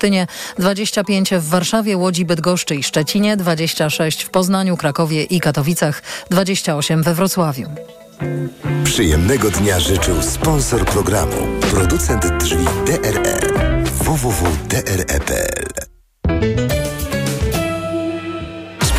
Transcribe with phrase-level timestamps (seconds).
[0.00, 0.26] Olsztynie,
[0.58, 7.14] 25 w Warszawie, Łodzi, Bydgoszczy i Szczecinie, 26 w Poznaniu, Krakowie i Katowicach, 28 we
[7.14, 7.68] Wrocławiu.
[8.84, 11.36] Przyjemnego dnia życzył sponsor programu,
[11.70, 13.40] producent drzwi DRE
[14.04, 15.89] www.dre.pl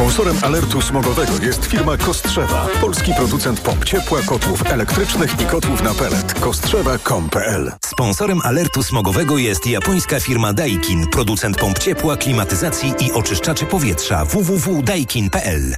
[0.02, 5.94] Sponsorem alertu smogowego jest firma Kostrzewa, polski producent pomp ciepła, kotłów elektrycznych i kotłów na
[5.94, 6.34] pelet.
[6.34, 14.26] Kostrzewa.com.pl Sponsorem alertu smogowego jest japońska firma Daikin, producent pomp ciepła, klimatyzacji i oczyszczaczy powietrza
[14.26, 15.76] www.daikin.pl.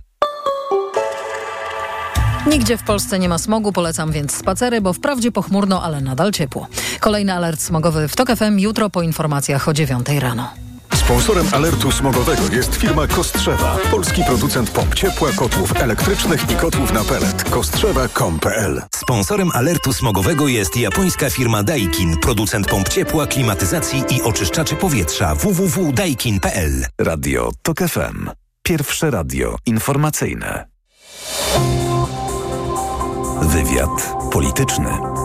[2.48, 6.68] Nigdzie w Polsce nie ma smogu, polecam więc spacery, bo wprawdzie pochmurno, ale nadal ciepło.
[7.00, 10.73] Kolejny alert smogowy w TOK FM jutro po informacjach o 9 rano.
[11.06, 17.04] Sponsorem alertu smogowego jest firma Kostrzewa, polski producent pomp ciepła, kotłów elektrycznych i kotłów na
[17.04, 17.44] pelet.
[17.44, 25.36] Kostrzewa.com.pl Sponsorem alertu smogowego jest japońska firma Daikin, producent pomp ciepła, klimatyzacji i oczyszczaczy powietrza
[25.36, 26.86] www.daikin.pl.
[27.02, 28.30] Radio TOK FM.
[28.64, 30.68] Pierwsze radio informacyjne.
[33.42, 35.23] Wywiad polityczny.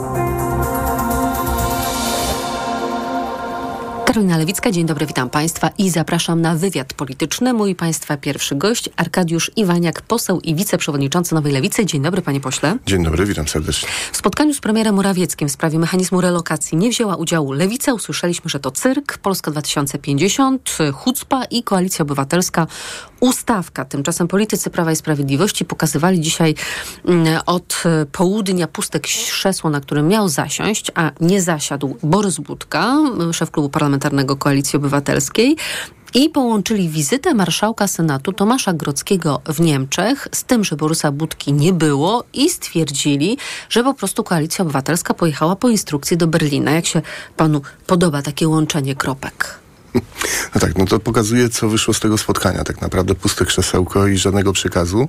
[4.08, 7.52] Karolina Lewicka, dzień dobry, witam Państwa i zapraszam na wywiad polityczny.
[7.52, 11.86] Mój Państwa pierwszy gość, Arkadiusz Iwaniak, poseł i wiceprzewodniczący Nowej Lewicy.
[11.86, 12.78] Dzień dobry, Panie Pośle.
[12.86, 13.88] Dzień dobry, witam serdecznie.
[14.12, 17.94] W spotkaniu z premierem Morawieckim w sprawie mechanizmu relokacji nie wzięła udziału Lewica.
[17.94, 22.66] Usłyszeliśmy, że to cyrk, Polska 2050, Hucpa i Koalicja Obywatelska.
[23.20, 23.84] Ustawka.
[23.84, 26.54] Tymczasem politycy Prawa i Sprawiedliwości pokazywali dzisiaj
[27.04, 32.96] mm, od południa puste krzesło, na którym miał zasiąść, a nie zasiadł Borys Budka,
[33.32, 35.56] szef klubu parlamentarnego Koalicji Obywatelskiej
[36.14, 41.72] i połączyli wizytę marszałka Senatu Tomasza Grodzkiego w Niemczech z tym, że Borysa Budki nie
[41.72, 43.38] było i stwierdzili,
[43.70, 46.70] że po prostu Koalicja Obywatelska pojechała po instrukcji do Berlina.
[46.70, 47.02] Jak się
[47.36, 49.58] panu podoba takie łączenie kropek?
[50.54, 52.64] No tak, no to pokazuje, co wyszło z tego spotkania.
[52.64, 55.08] Tak naprawdę puste krzesełko i żadnego przekazu,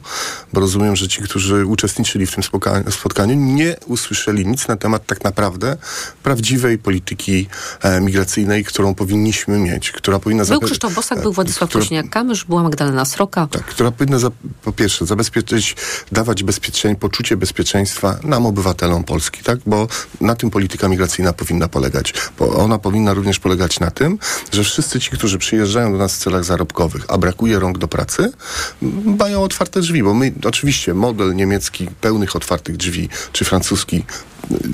[0.53, 2.43] bo rozumiem, że ci, którzy uczestniczyli w tym
[2.89, 5.77] spotkaniu, nie usłyszeli nic na temat tak naprawdę
[6.23, 7.47] prawdziwej polityki
[7.81, 10.45] e, migracyjnej, którą powinniśmy mieć, która powinna...
[10.45, 13.47] Był Krzysztof Bosak, był Władysław Kosiniak-Kamysz, była Magdalena Sroka.
[13.47, 14.31] Tak, która powinna za,
[14.63, 15.75] po pierwsze zabezpieczyć,
[16.11, 19.59] dawać bezpieczeń, poczucie bezpieczeństwa nam, obywatelom Polski, tak?
[19.65, 19.87] Bo
[20.21, 22.13] na tym polityka migracyjna powinna polegać.
[22.39, 24.19] Bo ona powinna również polegać na tym,
[24.51, 28.31] że wszyscy ci, którzy przyjeżdżają do nas w celach zarobkowych, a brakuje rąk do pracy,
[29.19, 34.03] mają otwarte drzwi, bo my oczywiście model niemiecki pełnych otwartych drzwi, czy francuski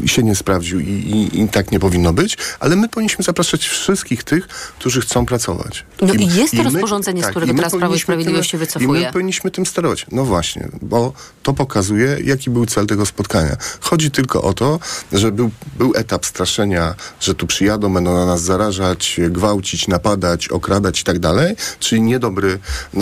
[0.06, 4.24] się nie sprawdził i, i, i, tak nie powinno być, ale my powinniśmy zapraszać wszystkich
[4.24, 5.86] tych, którzy chcą pracować.
[6.02, 9.02] No i, i jest to rozporządzenie, tak, z którego teraz Prawo i Sprawiedliwość się wycofuje.
[9.02, 10.06] I my powinniśmy tym sterować.
[10.12, 13.58] No właśnie, bo to pokazuje, jaki był cel tego spotkania.
[13.80, 14.80] Chodzi tylko o to,
[15.12, 21.02] że był, był etap straszenia, że tu przyjadą, będą na nas zarażać, gwałcić, napadać, okradać
[21.02, 22.60] i tak dalej, czyli niedobry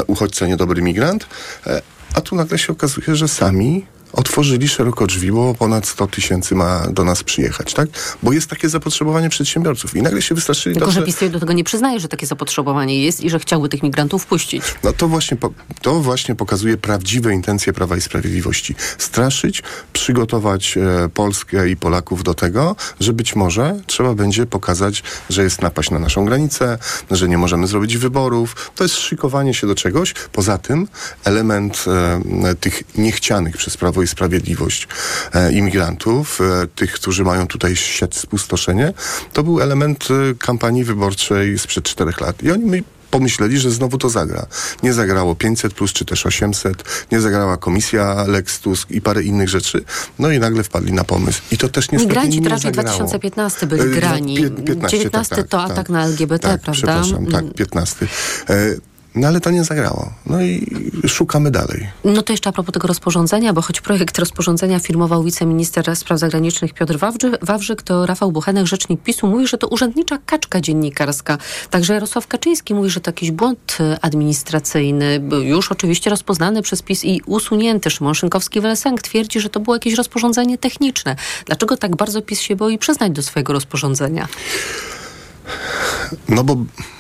[0.08, 1.26] uchodźca, niedobry migrant,
[1.68, 1.82] e,
[2.14, 6.88] a tu nagle się okazuje, że sami otworzyli szeroko drzwi, bo ponad 100 tysięcy ma
[6.88, 7.90] do nas przyjechać, tak?
[8.24, 10.76] Bo jest takie zapotrzebowanie przedsiębiorców i nagle się wystraszyli...
[10.76, 13.70] Tylko, to, że PiS do tego nie przyznaje, że takie zapotrzebowanie jest i że chciałby
[13.70, 14.64] tych migrantów wpuścić.
[14.84, 15.38] No to właśnie,
[15.82, 18.76] to właśnie pokazuje prawdziwe intencje Prawa i Sprawiedliwości.
[18.98, 19.64] Straszyć,
[19.94, 25.62] przygotować e, Polskę i Polaków do tego, że być może trzeba będzie pokazać, że jest
[25.62, 26.78] napaść na naszą granicę,
[27.12, 28.72] że nie możemy zrobić wyborów.
[28.76, 30.14] To jest szykowanie się do czegoś.
[30.32, 30.88] Poza tym
[31.24, 31.86] element
[32.44, 34.88] e, tych niechcianych przez Prawo i Sprawiedliwość
[35.34, 38.94] e, imigrantów, e, tych, którzy mają tutaj siać spustoszenie,
[39.34, 42.44] to był element e, kampanii wyborczej sprzed czterech lat.
[42.44, 42.84] I oni my
[43.14, 44.46] pomyśleli, że znowu to zagra.
[44.84, 49.50] Nie zagrało 500 plus, czy też 800, nie zagrała komisja Lex Tusk i parę innych
[49.50, 49.84] rzeczy.
[50.20, 51.42] No i nagle wpadli na pomysł.
[51.52, 52.98] I to też niestety Migranci nie zagrało.
[52.98, 54.36] 2015 byli grani.
[54.66, 57.02] 15, 19 tak, to tak, atak na LGBT, tak, prawda?
[57.02, 58.08] Przepraszam, tak, 15.
[59.16, 60.14] No ale to nie zagrało.
[60.26, 60.68] No i
[61.08, 61.88] szukamy dalej.
[62.04, 66.74] No to jeszcze a propos tego rozporządzenia, bo choć projekt rozporządzenia firmował wiceminister spraw zagranicznych
[66.74, 71.38] Piotr Wawrzyk, Wawrzyk to Rafał Buchenek, rzecznik PiSu, mówi, że to urzędnicza kaczka dziennikarska.
[71.70, 77.22] Także Jarosław Kaczyński mówi, że to jakiś błąd administracyjny, już oczywiście rozpoznany przez PiS i
[77.26, 77.90] usunięty.
[77.90, 81.16] Szymon Szynkowski-Welesęk twierdzi, że to było jakieś rozporządzenie techniczne.
[81.46, 84.28] Dlaczego tak bardzo PiS się boi przyznać do swojego rozporządzenia?
[86.30, 86.58] No bo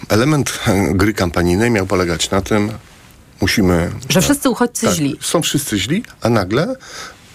[0.09, 0.59] element
[0.91, 2.71] gry kampanijnej miał polegać na tym,
[3.41, 3.91] musimy...
[4.09, 5.17] Że wszyscy uchodźcy tak, źli.
[5.21, 6.75] Są wszyscy źli, a nagle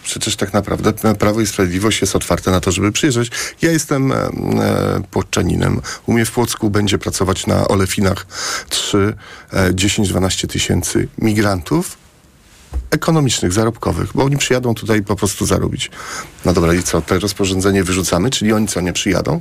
[0.08, 3.30] przecież tak naprawdę Prawo i Sprawiedliwość jest otwarte na to, żeby przyjeżdżać.
[3.62, 4.30] Ja jestem e,
[5.10, 5.80] płotczaninem.
[6.06, 8.26] U mnie w Płocku będzie pracować na Olefinach
[8.68, 9.14] 3,
[9.52, 11.96] e, 10-12 tysięcy migrantów
[12.90, 15.90] ekonomicznych, zarobkowych, bo oni przyjadą tutaj po prostu zarobić.
[16.44, 17.02] No dobra, i co?
[17.02, 19.40] To rozporządzenie wyrzucamy, czyli oni co, nie przyjadą?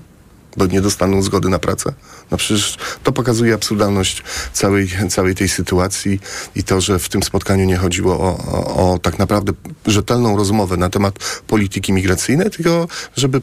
[0.58, 1.94] Bo nie dostaną zgody na pracę.
[2.32, 4.24] No przecież to pokazuje absurdalność
[4.54, 6.20] całej, całej tej sytuacji
[6.56, 9.54] i to, że w tym spotkaniu nie chodziło o, o, o tak naprawdę
[9.86, 13.42] rzetelną rozmowę na temat polityki migracyjnej, tylko żeby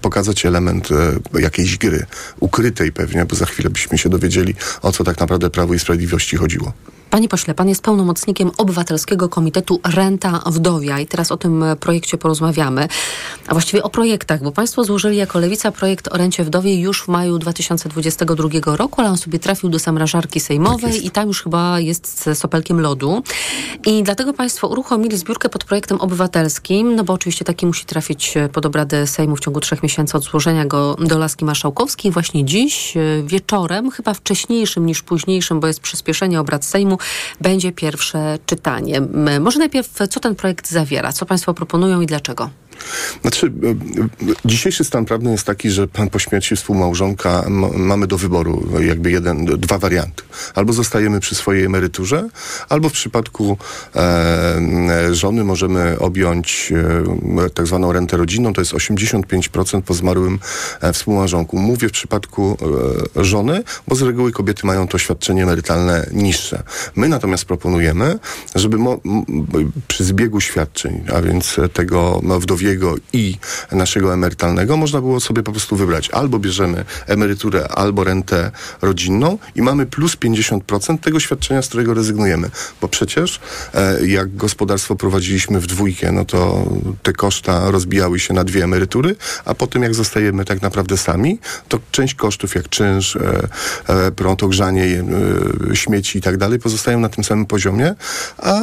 [0.00, 0.88] pokazać element
[1.34, 2.06] e, jakiejś gry,
[2.40, 6.36] ukrytej pewnie, bo za chwilę byśmy się dowiedzieli, o co tak naprawdę Prawo i Sprawiedliwości
[6.36, 6.72] chodziło.
[7.10, 12.18] Panie pośle, pan jest pełnomocnikiem Obywatelskiego Komitetu Renta Wdowia i teraz o tym e, projekcie
[12.18, 12.88] porozmawiamy.
[13.46, 17.08] A właściwie o projektach, bo państwo złożyli jako Lewica projekt o rencie wdowiej już w
[17.08, 21.80] maju 2022 roku, ale on sobie trafił do zamrażarki sejmowej tak i tam już chyba
[21.80, 23.22] jest z sopelkiem lodu.
[23.86, 28.48] I dlatego państwo uruchomili zbiórkę pod projektem obywatelskim, no bo oczywiście taki musi trafić e,
[28.48, 32.10] pod obrady Sejmu w ciągu trzech miesięcy od złożenia go do laski marszałkowskiej.
[32.10, 36.99] Właśnie dziś e, wieczorem, chyba wcześniejszym niż późniejszym, bo jest przyspieszenie obrad Sejmu,
[37.40, 39.00] będzie pierwsze czytanie.
[39.40, 42.50] Może najpierw, co ten projekt zawiera, co Państwo proponują i dlaczego?
[43.22, 43.50] Znaczy, e,
[44.44, 47.44] dzisiejszy stan prawny jest taki, że po śmierci współmałżonka
[47.76, 50.22] mamy do wyboru jakby jeden, dwa warianty.
[50.54, 52.28] Albo zostajemy przy swojej emeryturze,
[52.68, 53.56] albo w przypadku
[53.96, 56.72] e, żony możemy objąć
[57.46, 60.38] e, tak zwaną rentę rodzinną, to jest 85% po zmarłym
[60.80, 61.58] e, współmałżonku.
[61.58, 62.56] Mówię w przypadku
[63.16, 66.62] e, żony, bo z reguły kobiety mają to świadczenie emerytalne niższe.
[66.96, 68.18] My natomiast proponujemy,
[68.54, 68.76] żeby
[69.88, 72.69] przy zbiegu świadczeń, a więc tego wdowie
[73.12, 73.36] i
[73.72, 76.10] naszego emerytalnego, można było sobie po prostu wybrać.
[76.10, 78.50] Albo bierzemy emeryturę, albo rentę
[78.82, 82.50] rodzinną i mamy plus 50% tego świadczenia, z którego rezygnujemy.
[82.80, 83.40] Bo przecież
[83.74, 86.66] e, jak gospodarstwo prowadziliśmy w dwójkę, no to
[87.02, 91.38] te koszta rozbijały się na dwie emerytury, a potem jak zostajemy tak naprawdę sami,
[91.68, 93.48] to część kosztów jak czynsz, e,
[93.86, 95.04] e, prąd, ogrzanie,
[95.74, 97.94] śmieci i tak dalej pozostają na tym samym poziomie,
[98.38, 98.60] a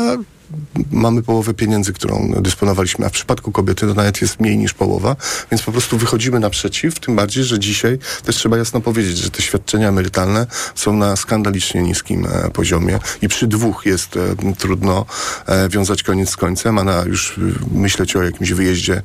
[0.92, 5.16] mamy połowę pieniędzy, którą dysponowaliśmy, a w przypadku kobiety to nawet jest mniej niż połowa,
[5.52, 9.42] więc po prostu wychodzimy naprzeciw, tym bardziej, że dzisiaj też trzeba jasno powiedzieć, że te
[9.42, 15.06] świadczenia emerytalne są na skandalicznie niskim e, poziomie i przy dwóch jest e, trudno
[15.46, 17.40] e, wiązać koniec z końcem, a na już
[17.72, 19.02] myśleć o jakimś wyjeździe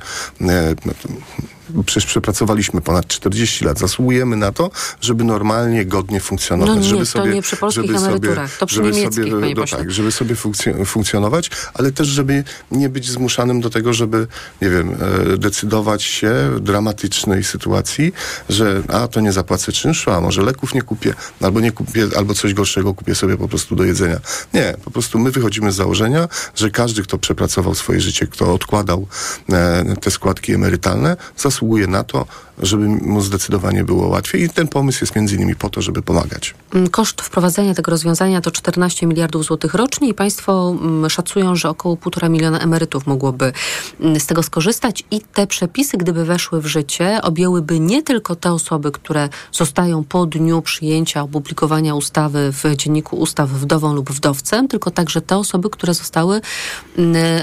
[1.86, 3.78] przecież przepracowaliśmy ponad 40 lat.
[3.78, 4.70] Zasługujemy na to,
[5.00, 6.74] żeby normalnie, godnie funkcjonować.
[6.74, 9.54] No nie, żeby to sobie, nie przy polskich żeby emeryturach, sobie, to przy żeby sobie,
[9.56, 14.26] no tak, żeby sobie funkcj- funkcjonować, ale też, żeby nie być zmuszanym do tego, żeby,
[14.62, 14.96] nie wiem,
[15.32, 18.12] e, decydować się w dramatycznej sytuacji,
[18.48, 22.34] że a, to nie zapłacę czynszu, a może leków nie kupię, albo nie kupię, albo
[22.34, 24.20] coś gorszego kupię sobie po prostu do jedzenia.
[24.54, 29.06] Nie, po prostu my wychodzimy z założenia, że każdy, kto przepracował swoje życie, kto odkładał
[29.52, 31.51] e, te składki emerytalne, zasługuje
[31.86, 32.26] na to,
[32.62, 34.42] żeby mu zdecydowanie było łatwiej.
[34.42, 36.54] I ten pomysł jest między innymi po to, żeby pomagać.
[36.74, 41.68] Mm, koszt wprowadzenia tego rozwiązania to 14 miliardów złotych rocznie i państwo mm, szacują, że
[41.68, 43.52] około 1,5 miliona emerytów mogłoby
[44.00, 48.52] mm, z tego skorzystać i te przepisy, gdyby weszły w życie, objęłyby nie tylko te
[48.52, 54.90] osoby, które zostają po dniu przyjęcia, opublikowania ustawy w Dzienniku Ustaw wdową lub wdowcem, tylko
[54.90, 56.40] także te osoby, które zostały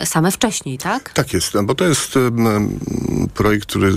[0.06, 1.14] same wcześniej, tak?
[1.14, 2.14] Tak jest, bo to jest
[3.34, 3.92] projekt, który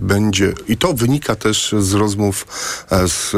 [0.00, 2.46] będzie i to wynika też z rozmów
[2.90, 3.32] e, z,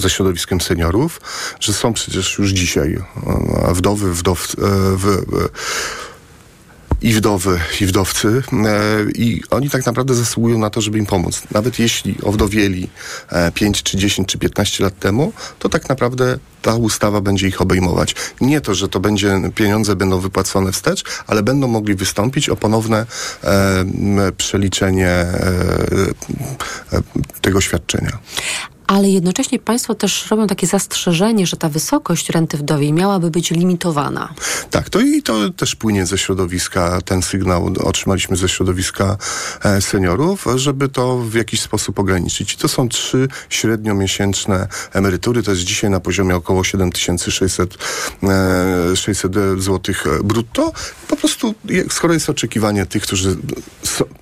[0.00, 1.20] ze środowiskiem seniorów,
[1.60, 2.94] że są przecież już dzisiaj
[3.68, 4.52] e, wdowy, wdow, e,
[4.96, 5.24] w,
[7.06, 8.42] i wdowy, i wdowcy.
[9.14, 11.42] I oni tak naprawdę zasługują na to, żeby im pomóc.
[11.52, 12.88] Nawet jeśli owdowieli
[13.54, 18.14] 5, czy 10, czy 15 lat temu, to tak naprawdę ta ustawa będzie ich obejmować.
[18.40, 23.06] Nie to, że to będzie, pieniądze będą wypłacone wstecz, ale będą mogli wystąpić o ponowne
[23.44, 23.84] e,
[24.36, 25.30] przeliczenie e,
[26.92, 27.02] e,
[27.40, 28.18] tego świadczenia
[28.86, 34.34] ale jednocześnie państwo też robią takie zastrzeżenie, że ta wysokość renty wdowiej miałaby być limitowana.
[34.70, 39.16] Tak, to i to też płynie ze środowiska, ten sygnał otrzymaliśmy ze środowiska
[39.64, 42.54] e, seniorów, żeby to w jakiś sposób ograniczyć.
[42.54, 47.78] I to są trzy średniomiesięczne emerytury, to jest dzisiaj na poziomie około 7600
[48.94, 50.72] 600 zł brutto.
[51.08, 51.54] Po prostu,
[51.90, 53.36] skoro jest oczekiwanie tych, którzy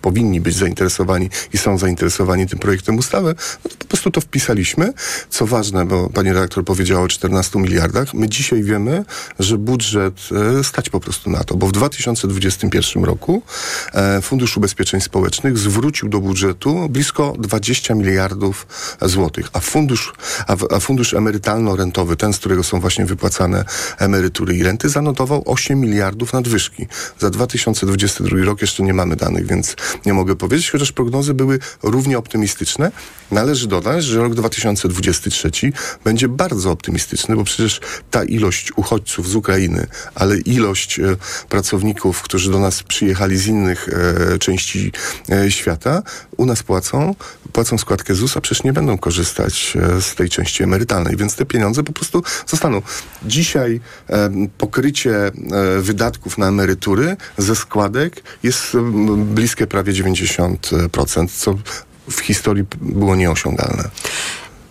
[0.00, 4.21] powinni być zainteresowani i są zainteresowani tym projektem ustawy, no to po prostu to
[5.30, 9.04] co ważne, bo pani redaktor powiedziała o 14 miliardach, my dzisiaj wiemy,
[9.38, 10.14] że budżet
[10.58, 13.42] e, stać po prostu na to, bo w 2021 roku
[13.94, 18.66] e, Fundusz Ubezpieczeń Społecznych zwrócił do budżetu blisko 20 miliardów
[19.02, 20.12] złotych, a fundusz,
[20.70, 23.64] a, fundusz emerytalno-rentowy, ten, z którego są właśnie wypłacane
[23.99, 26.87] emerytury i renty, zanotował 8 miliardów nadwyżki.
[27.18, 32.18] Za 2022 rok jeszcze nie mamy danych, więc nie mogę powiedzieć, chociaż prognozy były równie
[32.18, 32.92] optymistyczne.
[33.30, 35.51] Należy dodać, że rok 2023
[36.05, 41.17] będzie bardzo optymistyczny, bo przecież ta ilość uchodźców z Ukrainy, ale ilość e,
[41.49, 44.93] pracowników, którzy do nas przyjechali z innych e, części
[45.31, 46.03] e, świata,
[46.37, 47.15] u nas płacą,
[47.53, 51.83] płacą składkę ZUS, a przecież nie będą korzystać z tej części emerytalnej, więc te pieniądze
[51.83, 52.83] po prostu zostaną.
[53.23, 53.81] Dzisiaj
[54.59, 55.33] pokrycie
[55.81, 58.77] wydatków na emerytury ze składek jest
[59.17, 61.55] bliskie prawie 90%, co
[62.11, 63.90] w historii było nieosiągalne.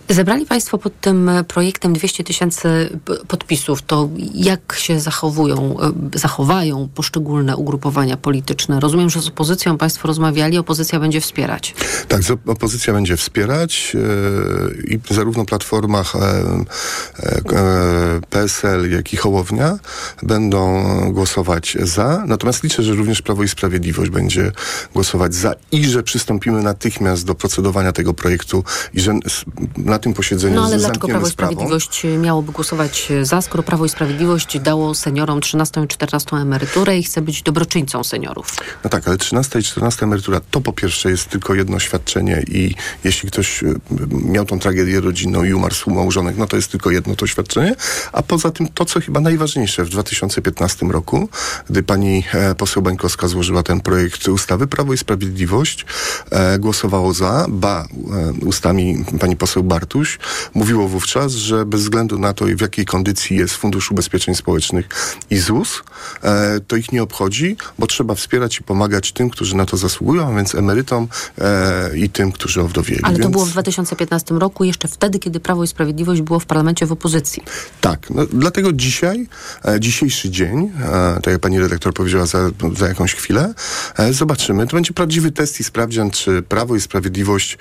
[0.08, 2.68] Zebrali Państwo pod tym projektem 200 tysięcy
[3.04, 3.82] p- podpisów.
[3.82, 8.80] To jak się zachowują, e, zachowają poszczególne ugrupowania polityczne?
[8.80, 11.74] Rozumiem, że z opozycją Państwo rozmawiali, opozycja będzie wspierać.
[12.08, 13.96] Tak, opozycja będzie wspierać
[14.88, 19.78] e, i zarówno Platforma, e, e, e, PSL, jak i Hołownia
[20.22, 22.24] będą głosować za.
[22.26, 24.52] Natomiast liczę, że również Prawo i Sprawiedliwość będzie
[24.94, 29.12] głosować za i że przystąpimy natychmiast do procedowania tego projektu i że
[29.94, 31.52] na tym posiedzeniu No ale dlaczego Prawo i sprawą.
[31.52, 37.02] Sprawiedliwość miałoby głosować za, skoro Prawo i Sprawiedliwość dało seniorom 13 i 14 emeryturę i
[37.02, 38.56] chce być dobroczyńcą seniorów?
[38.84, 42.74] No tak, ale 13 i 14 emerytura to po pierwsze jest tylko jedno świadczenie i
[43.04, 47.16] jeśli ktoś y, miał tą tragedię rodzinną i umarł współmałżonek, no to jest tylko jedno
[47.16, 47.74] to świadczenie.
[48.12, 51.28] A poza tym to, co chyba najważniejsze w 2015 roku,
[51.70, 55.86] gdy pani e, poseł Bańkowska złożyła ten projekt ustawy, Prawo i Sprawiedliwość
[56.30, 60.18] e, głosowało za, ba e, ustami pani poseł Bartuś
[60.54, 64.88] mówiło wówczas, że bez względu na to, w jakiej kondycji jest Fundusz Ubezpieczeń Społecznych
[65.30, 65.82] i ZUS,
[66.22, 70.28] e, to ich nie obchodzi, bo trzeba wspierać i pomagać tym, którzy na to zasługują,
[70.28, 73.00] a więc emerytom e, i tym, którzy owdowieli.
[73.02, 76.46] Ale to więc, było w 2015 roku, jeszcze wtedy, kiedy Prawo i Sprawiedliwość było w
[76.46, 77.42] parlamencie w opozycji.
[77.80, 79.28] Tak, no, dlatego dzisiaj,
[79.64, 80.72] e, dzisiejszy dzień,
[81.14, 83.54] tak jak pani redaktor powiedziała za, za jakąś chwilę,
[84.10, 84.66] zobaczymy.
[84.66, 87.58] To będzie prawdziwy test i sprawdzian, czy Prawo i Sprawiedliwość,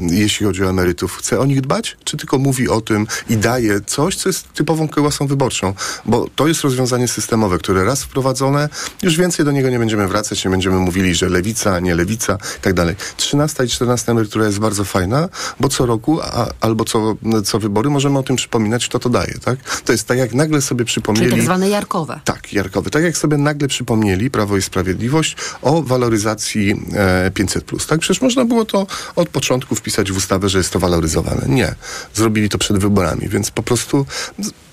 [0.00, 3.80] jeśli chodzi o emerytów, chce o nich dbać, czy tylko mówi o tym i daje
[3.80, 5.74] coś, co jest typową kiełbasą wyborczą.
[6.06, 8.68] Bo to jest rozwiązanie systemowe, które raz wprowadzone,
[9.02, 12.60] już więcej do niego nie będziemy wracać, nie będziemy mówili, że lewica, nie lewica i
[12.60, 12.94] tak dalej.
[13.16, 15.28] 13 i 14 emerytura jest bardzo fajna,
[15.60, 19.34] bo co roku a, albo co, co wybory możemy o tym przypominać, kto to daje,
[19.44, 19.58] tak?
[19.84, 21.30] To jest tak, jak nagle sobie Czyli przypomnieli...
[21.30, 22.20] tak zwane jarkowe.
[22.24, 22.90] Tak, Jarkowy.
[22.90, 27.86] Tak jak sobie nagle przypomnieli Prawo i Sprawiedliwość o waloryzacji e, 500+.
[27.86, 28.86] Tak, przecież można było to
[29.16, 31.33] od początku wpisać w ustawę, że jest to waloryzowane.
[31.48, 31.74] Nie.
[32.14, 34.06] Zrobili to przed wyborami, więc po prostu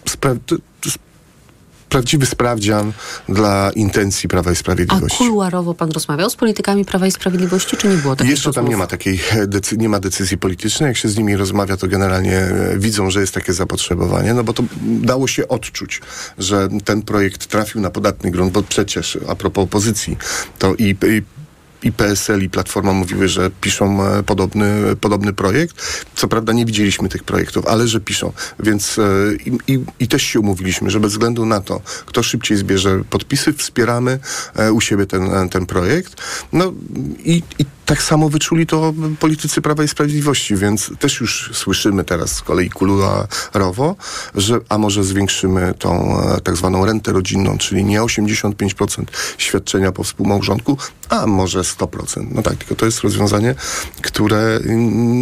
[0.09, 0.37] spra-
[1.89, 2.93] prawdziwy sprawdzian
[3.29, 5.17] dla intencji Prawa i A Sprawiedliwości.
[5.17, 8.69] kuluarowo pan rozmawiał z politykami Prawa i Sprawiedliwości, czy nie było takich Jeszcze tam rozmów?
[8.69, 10.87] nie ma takiej e, decy- nie ma decyzji politycznej.
[10.87, 14.53] Jak się z nimi rozmawia, to generalnie e, widzą, że jest takie zapotrzebowanie, no bo
[14.53, 16.01] to dało się odczuć,
[16.37, 20.17] że ten projekt trafił na podatny grunt, bo przecież a propos opozycji,
[20.59, 21.21] to i, i
[21.83, 26.05] i PSL i Platforma mówiły, że piszą e, podobny, podobny projekt.
[26.15, 28.33] Co prawda nie widzieliśmy tych projektów, ale że piszą.
[28.59, 29.03] Więc e,
[29.45, 33.53] i, i, i też się umówiliśmy, że bez względu na to, kto szybciej zbierze podpisy,
[33.53, 34.19] wspieramy
[34.55, 36.15] e, u siebie ten, ten projekt.
[36.53, 36.73] No
[37.23, 42.31] i, i tak samo wyczuli to politycy Prawa i Sprawiedliwości, więc też już słyszymy teraz
[42.31, 43.95] z kolei kuluarowo,
[44.35, 49.03] że a może zwiększymy tą e, tak zwaną rentę rodzinną, czyli nie 85%
[49.37, 50.77] świadczenia po współmałżonku,
[51.09, 52.27] a może 100%.
[52.31, 53.55] No tak, tylko to jest rozwiązanie,
[54.01, 54.59] które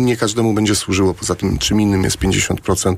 [0.05, 1.13] nie każdemu będzie służyło.
[1.13, 2.95] Poza tym czym innym jest 50%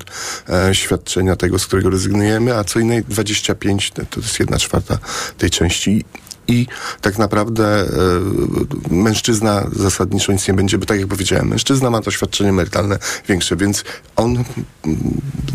[0.50, 4.98] e, świadczenia tego, z którego rezygnujemy, a co innej 25% to, jest jedna czwarta
[5.38, 6.06] tej części.
[6.48, 6.68] I
[7.02, 12.12] tak naprawdę e, mężczyzna zasadniczo nic nie będzie, bo tak jak powiedziałem, mężczyzna ma to
[12.12, 13.84] świadczenie emerytalne większe, więc
[14.16, 14.44] on mm,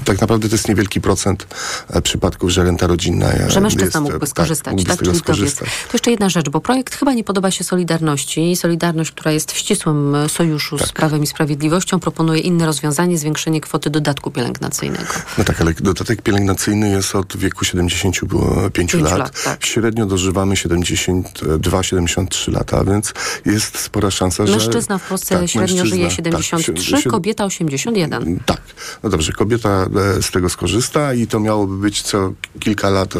[0.04, 1.46] tak naprawdę to jest niewielki procent
[1.90, 4.96] e, przypadków, że renta rodzinna e, Że mężczyzna jest, mógłby skorzystać, mógłby tak?
[4.96, 5.36] z tego Czyli wdowiec.
[5.52, 5.68] skorzystać.
[5.88, 8.56] To jeszcze jedna rzecz, bo projekt chyba nie podoba się Solidarności.
[8.56, 10.88] Solidarność, która jest w ścisłym e, sojuszu Tak.
[10.88, 15.12] z Prawem i Sprawiedliwością, proponuje inne rozwiązanie, zwiększenie kwoty dodatku pielęgnacyjnego.
[15.38, 19.18] No tak, ale dodatek pielęgnacyjny jest od wieku 75 Pięciu lat.
[19.18, 19.66] lat, tak.
[19.66, 23.12] Średnio dożywamy 72-73 lata, więc
[23.44, 24.52] jest spora szansa, że...
[24.52, 28.40] Mężczyzna w Polsce tak, średnio mężczyzna, żyje tak, 73, si- kobieta 81.
[28.46, 28.60] Tak.
[29.02, 29.86] No dobrze, kobieta
[30.18, 33.18] e, z tego skorzysta i to miałoby być co kilka lat, e,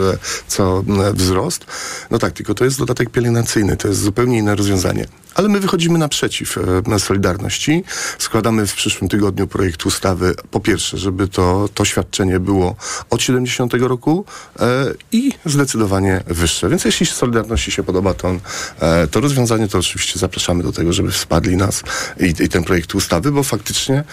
[0.49, 1.67] co e, wzrost.
[2.11, 5.07] No tak, tylko to jest dodatek pielęgnacyjny, to jest zupełnie inne rozwiązanie.
[5.37, 6.59] Ale my wychodzimy naprzeciw
[6.93, 7.85] e, Solidarności.
[8.19, 12.77] Składamy w przyszłym tygodniu projekt ustawy, po pierwsze, żeby to, to świadczenie było
[13.11, 14.25] od 70 roku
[14.61, 16.69] e, i zdecydowanie wyższe.
[16.69, 18.37] Więc jeśli Solidarności się podoba to,
[18.81, 21.83] e, to rozwiązanie, to oczywiście zapraszamy do tego, żeby wsparli nas
[22.21, 24.05] i, i ten projekt ustawy, bo faktycznie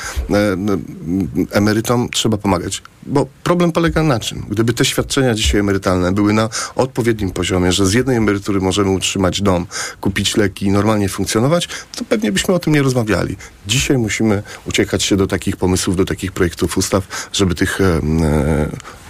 [1.51, 2.81] emerytom trzeba pomagać.
[3.05, 4.45] Bo problem polega na czym?
[4.49, 9.41] Gdyby te świadczenia dzisiaj emerytalne były na odpowiednim poziomie, że z jednej emerytury możemy utrzymać
[9.41, 9.65] dom,
[10.01, 13.35] kupić leki i normalnie funkcjonować, to pewnie byśmy o tym nie rozmawiali.
[13.67, 18.01] Dzisiaj musimy uciekać się do takich pomysłów, do takich projektów ustaw, żeby tych e,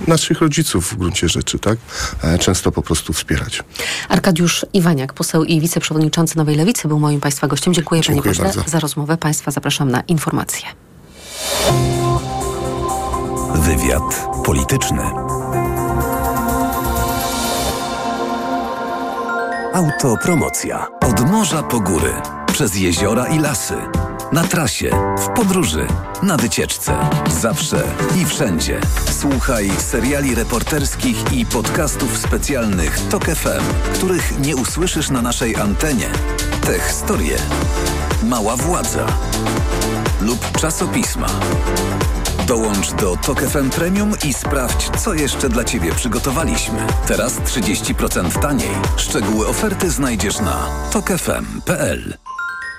[0.08, 1.78] naszych rodziców w gruncie rzeczy, tak,
[2.24, 3.64] e, często po prostu wspierać.
[4.10, 7.74] Arkadiusz Iwaniak, poseł i wiceprzewodniczący Nowej Lewicy, był moim Państwa gościem.
[7.74, 9.18] Dziękuję, Dziękuję panie pośle za rozmowę.
[9.18, 10.68] Państwa zapraszam na informacje.
[13.54, 15.02] Wywiad polityczny.
[19.74, 20.88] Autopromocja.
[21.02, 22.14] Od morza po góry,
[22.54, 23.76] przez jeziora i lasy.
[24.32, 25.88] Na trasie, w podróży,
[26.24, 26.96] na wycieczce.
[27.42, 27.84] Zawsze
[28.22, 28.82] i wszędzie.
[29.20, 36.10] Słuchaj seriali reporterskich i podcastów specjalnych TOK FM, których nie usłyszysz na naszej antenie.
[36.66, 37.38] Te historie.
[38.24, 39.06] Mała władza.
[40.22, 41.28] Lub czasopisma.
[42.48, 46.88] Dołącz do TOK FM Premium i sprawdź, co jeszcze dla Ciebie przygotowaliśmy.
[47.08, 48.70] Teraz 30% taniej.
[48.98, 52.18] Szczegóły oferty znajdziesz na tokefm.pl.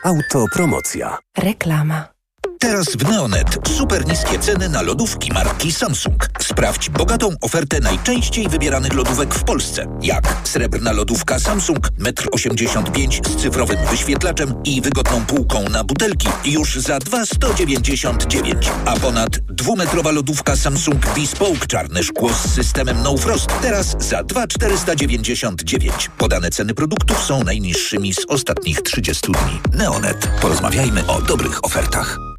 [0.05, 1.19] Autopromocja.
[1.39, 2.15] Reklama.
[2.61, 6.29] Teraz w Neonet super niskie ceny na lodówki marki Samsung.
[6.55, 9.87] Sprawdź bogatą ofertę najczęściej wybieranych lodówek w Polsce.
[10.03, 16.75] Jak srebrna lodówka Samsung 1,85 m z cyfrowym wyświetlaczem i wygodną półką na butelki już
[16.77, 18.71] za 2,199.
[18.87, 26.11] A ponad dwumetrowa lodówka Samsung Bespoke czarne szkło z systemem No Frost teraz za 2,499.
[26.19, 29.79] Podane ceny produktów są najniższymi z ostatnich 30 dni.
[29.79, 30.29] Neonet.
[30.41, 32.34] Porozmawiajmy o dobrych ofertach.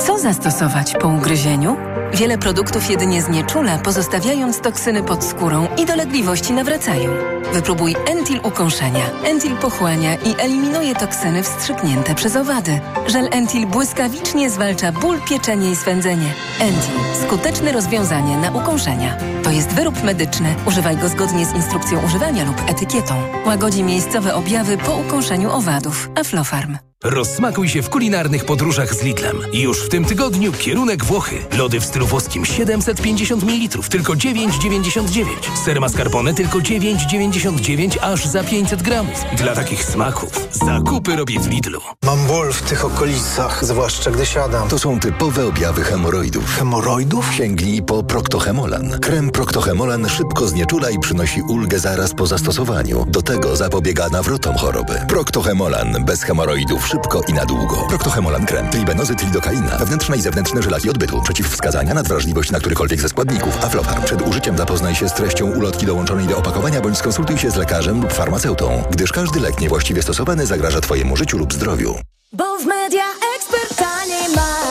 [0.00, 1.76] Co zastosować po ugryzieniu?
[2.14, 7.10] Wiele produktów jedynie znieczula, pozostawiając toksyny pod skórą i dolegliwości nawracają.
[7.52, 9.04] Wypróbuj Entil ukąszenia.
[9.24, 12.80] Entil pochłania i eliminuje toksyny wstrzyknięte przez owady.
[13.06, 16.34] Żel Entil błyskawicznie zwalcza ból, pieczenie i swędzenie.
[16.60, 16.94] Entil.
[17.26, 19.16] Skuteczne rozwiązanie na ukąszenia.
[19.42, 20.54] To jest wyrób medyczny.
[20.66, 23.14] Używaj go zgodnie z instrukcją używania lub etykietą.
[23.46, 26.10] Łagodzi miejscowe objawy po ukąszeniu owadów.
[26.14, 26.78] Aflofarm.
[27.04, 29.36] Rozsmakuj się w kulinarnych podróżach z Lidlem.
[29.52, 31.36] Już w tym tygodniu kierunek Włochy.
[31.58, 35.24] Lody w stylu włoskim 750 ml, tylko 9,99.
[35.64, 39.24] Ser mascarpone tylko 9,99 aż za 500 gramów.
[39.36, 41.80] Dla takich smaków zakupy robię w Lidlu.
[42.04, 44.68] Mam ból w tych okolicach, zwłaszcza gdy siadam.
[44.68, 46.56] To są typowe objawy hemoroidów.
[46.58, 47.34] Hemoroidów?
[47.34, 48.98] Sięgnij po Proctohemolan.
[49.00, 53.06] Krem Proctohemolan szybko znieczula i przynosi ulgę zaraz po zastosowaniu.
[53.08, 55.00] Do tego zapobiega nawrotom choroby.
[55.08, 57.86] Proctohemolan bez hemoroidów szybko i na długo.
[57.88, 63.64] Proctohemolan krem, tribenozy, tridokaina, wewnętrzne i zewnętrzne żylaki odbytu, przeciwwskazania, nadwrażliwość na którykolwiek ze składników,
[63.64, 64.02] Aflofarm.
[64.02, 68.02] Przed użyciem zapoznaj się z treścią ulotki dołączonej do opakowania bądź skonsultuj się z lekarzem
[68.02, 71.94] lub farmaceutą, gdyż każdy lek niewłaściwie stosowany zagraża Twojemu życiu lub zdrowiu.
[72.32, 73.04] Bo w media
[73.36, 74.65] ekspert taniej ma.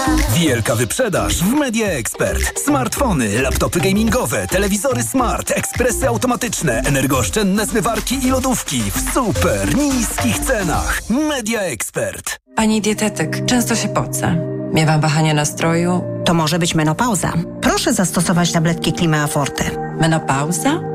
[0.46, 2.60] Wielka wyprzedaż w Media Expert.
[2.60, 11.02] Smartfony, laptopy gamingowe, telewizory smart, ekspresy automatyczne, energooszczędne zmywarki i lodówki w super niskich cenach.
[11.10, 12.40] Media Expert.
[12.56, 14.36] Pani dietetyk, często się poca.
[14.74, 16.04] Miewam wahania nastroju.
[16.26, 17.34] To może być menopauza.
[17.62, 19.64] Proszę zastosować tabletki Klimea Forte.
[20.00, 20.95] Menopauza?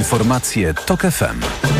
[0.00, 1.79] Informacje TOK FM.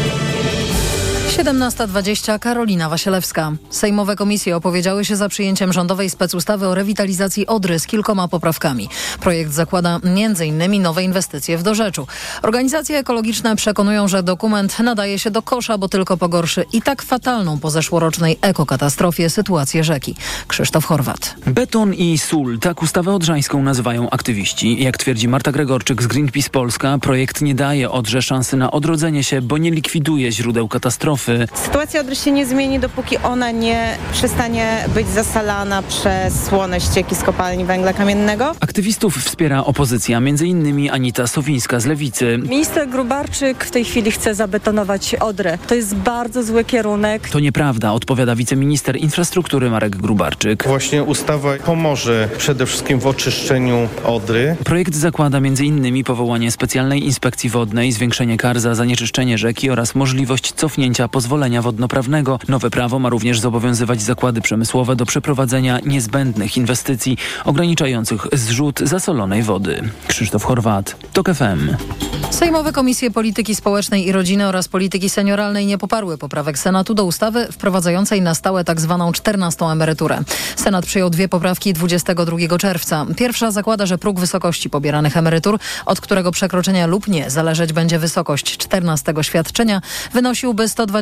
[1.41, 3.53] 17.20 Karolina Wasielewska.
[3.71, 8.89] Sejmowe komisje opowiedziały się za przyjęciem rządowej specustawy o rewitalizacji Odry z kilkoma poprawkami.
[9.21, 10.83] Projekt zakłada m.in.
[10.83, 12.07] nowe inwestycje w dorzeczu.
[12.43, 17.59] Organizacje ekologiczne przekonują, że dokument nadaje się do kosza, bo tylko pogorszy i tak fatalną
[17.59, 20.17] po zeszłorocznej ekokatastrofie sytuację rzeki.
[20.49, 21.35] Krzysztof Horwat.
[21.47, 24.83] Beton i sól, tak ustawę odrzańską nazywają aktywiści.
[24.83, 29.43] Jak twierdzi Marta Gregorczyk z Greenpeace Polska, projekt nie daje Odrze szansy na odrodzenie się,
[29.43, 31.30] bo nie likwiduje źródeł katastrofy.
[31.55, 37.23] Sytuacja Odry się nie zmieni, dopóki ona nie przestanie być zasalana przez słone ścieki z
[37.23, 38.53] kopalni węgla kamiennego.
[38.61, 40.91] Aktywistów wspiera opozycja, m.in.
[40.93, 42.39] Anita Sowińska z Lewicy.
[42.39, 45.59] Minister Grubarczyk w tej chwili chce zabetonować Odrę.
[45.67, 47.29] To jest bardzo zły kierunek.
[47.29, 50.65] To nieprawda, odpowiada wiceminister infrastruktury Marek Grubarczyk.
[50.67, 54.57] Właśnie ustawa pomoże przede wszystkim w oczyszczeniu Odry.
[54.65, 56.05] Projekt zakłada m.in.
[56.05, 61.20] powołanie specjalnej inspekcji wodnej, zwiększenie kar za zanieczyszczenie rzeki oraz możliwość cofnięcia pozwolenia
[61.63, 62.39] wodnoprawnego.
[62.49, 69.83] Nowe prawo ma również zobowiązywać zakłady przemysłowe do przeprowadzenia niezbędnych inwestycji ograniczających zrzut zasolonej wody.
[70.09, 71.77] Krzysztof Chorwat, TOK FM.
[72.31, 77.49] Sejmowe Komisje Polityki Społecznej i Rodziny oraz Polityki Senioralnej nie poparły poprawek Senatu do ustawy
[77.53, 78.99] wprowadzającej na stałe tzw.
[78.99, 80.19] Tak 14 emeryturę.
[80.57, 83.07] Senat przyjął dwie poprawki 22 czerwca.
[83.17, 88.59] Pierwsza zakłada, że próg wysokości pobieranych emerytur, od którego przekroczenia lub nie zależeć będzie wysokość
[88.59, 91.00] 14 świadczenia, wynosiłby 120%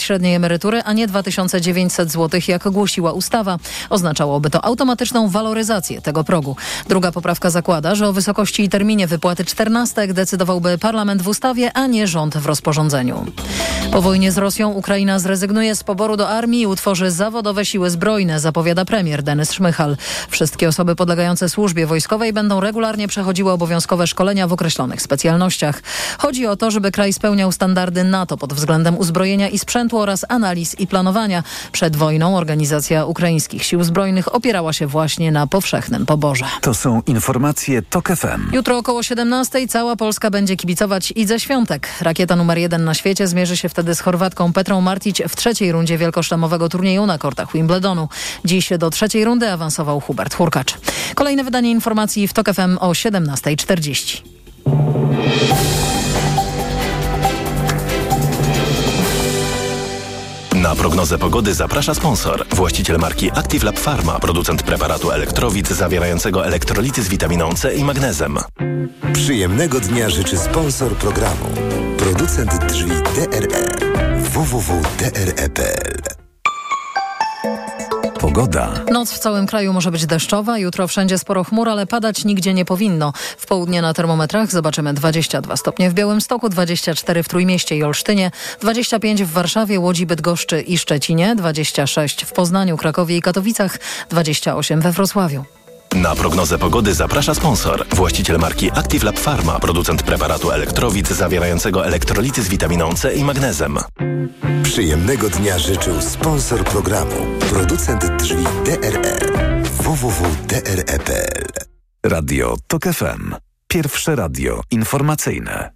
[0.00, 3.58] średniej emerytury, a nie 2900 zł, jak głosiła ustawa.
[3.90, 6.56] Oznaczałoby to automatyczną waloryzację tego progu.
[6.88, 11.86] Druga poprawka zakłada, że o wysokości i terminie wypłaty 14 decydowałby parlament w ustawie, a
[11.86, 13.26] nie rząd w rozporządzeniu.
[13.92, 18.40] Po wojnie z Rosją Ukraina zrezygnuje z poboru do armii i utworzy zawodowe siły zbrojne,
[18.40, 19.96] zapowiada premier Denis Szmychal.
[20.28, 25.82] Wszystkie osoby podlegające służbie wojskowej będą regularnie przechodziły obowiązkowe szkolenia w określonych specjalnościach.
[26.18, 30.78] Chodzi o to, żeby kraj spełniał standardy NATO pod względem uzbrojenia i sprzętu oraz analiz
[30.78, 31.42] i planowania.
[31.72, 36.44] Przed wojną organizacja ukraińskich sił zbrojnych opierała się właśnie na powszechnym poborze.
[36.60, 38.52] To są informacje TOK FM.
[38.52, 41.88] Jutro około 17 cała Polska będzie kibicować Idze Świątek.
[42.00, 45.98] Rakieta numer jeden na świecie zmierzy się wtedy z Chorwatką Petrą Martić w trzeciej rundzie
[45.98, 48.08] wielkoszlemowego turnieju na kortach Wimbledonu.
[48.44, 50.74] Dziś do trzeciej rundy awansował Hubert Hurkacz.
[51.14, 55.81] Kolejne wydanie informacji w TOK FM o 17.40.
[60.62, 62.46] Na prognozę pogody zaprasza sponsor.
[62.54, 68.38] Właściciel marki Active Lab Pharma, producent preparatu elektrowid zawierającego elektrolity z witaminą C i magnezem.
[69.12, 71.44] Przyjemnego dnia życzy sponsor programu.
[71.98, 73.76] Producent drzwi DRE.
[74.18, 76.02] www.dre.pl
[78.22, 78.72] Pogoda.
[78.92, 82.64] Noc w całym kraju może być deszczowa, jutro wszędzie sporo chmur, ale padać nigdzie nie
[82.64, 83.12] powinno.
[83.38, 88.30] W południe na termometrach zobaczymy 22 stopnie w Białymstoku, 24 w Trójmieście i Olsztynie,
[88.60, 93.78] 25 w Warszawie, Łodzi, Bydgoszczy i Szczecinie, 26 w Poznaniu, Krakowie i Katowicach,
[94.10, 95.44] 28 we Wrocławiu.
[95.94, 97.86] Na prognozę pogody zaprasza sponsor.
[97.94, 103.78] Właściciel marki Active Lab Pharma, producent preparatu elektrowid zawierającego elektrolity z witaminą C i magnezem.
[104.62, 107.14] Przyjemnego dnia życzył sponsor programu.
[107.50, 109.18] Producent drzwi DRE.
[109.82, 111.46] www.dre.pl
[112.06, 113.34] Radio TOK FM.
[113.68, 115.72] Pierwsze radio informacyjne.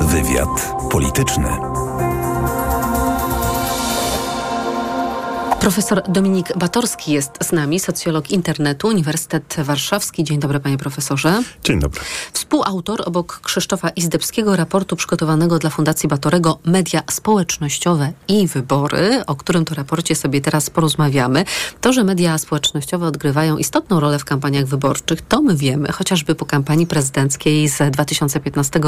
[0.00, 1.48] Wywiad polityczny.
[5.60, 10.24] Profesor Dominik Batorski jest z nami, socjolog internetu, Uniwersytet Warszawski.
[10.24, 11.42] Dzień dobry, panie profesorze.
[11.64, 12.00] Dzień dobry.
[12.32, 19.64] Współautor obok Krzysztofa Izdebskiego raportu przygotowanego dla Fundacji Batorego Media Społecznościowe i Wybory, o którym
[19.64, 21.44] to raporcie sobie teraz porozmawiamy.
[21.80, 26.46] To, że media społecznościowe odgrywają istotną rolę w kampaniach wyborczych, to my wiemy, chociażby po
[26.46, 28.80] kampanii prezydenckiej z 2015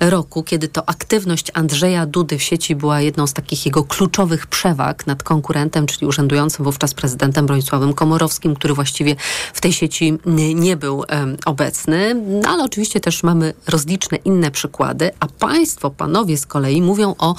[0.00, 5.06] roku, kiedy to aktywność Andrzeja Dudy w sieci była jedną z takich jego kluczowych przewag
[5.06, 9.16] nad konkurentem, czyli urzędującym wówczas prezydentem Bronisławem Komorowskim, który właściwie
[9.52, 10.18] w tej sieci
[10.54, 11.04] nie był
[11.44, 12.14] obecny.
[12.14, 17.34] No, ale oczywiście też mamy rozliczne inne przykłady, a państwo, panowie z kolei mówią o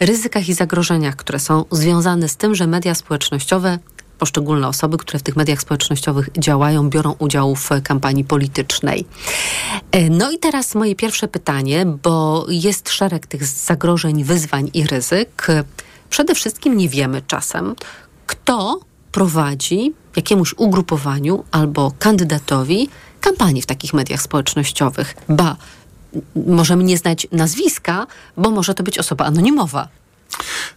[0.00, 3.78] ryzykach i zagrożeniach, które są związane z tym, że media społecznościowe
[4.18, 9.06] poszczególne osoby, które w tych mediach społecznościowych działają, biorą udział w kampanii politycznej.
[10.10, 15.46] No i teraz moje pierwsze pytanie, bo jest szereg tych zagrożeń, wyzwań i ryzyk.
[16.10, 17.74] Przede wszystkim nie wiemy czasem,
[18.28, 18.80] kto
[19.12, 22.88] prowadzi jakiemuś ugrupowaniu albo kandydatowi
[23.20, 25.14] kampanii w takich mediach społecznościowych.
[25.28, 25.56] Ba,
[26.46, 29.88] możemy nie znać nazwiska, bo może to być osoba anonimowa.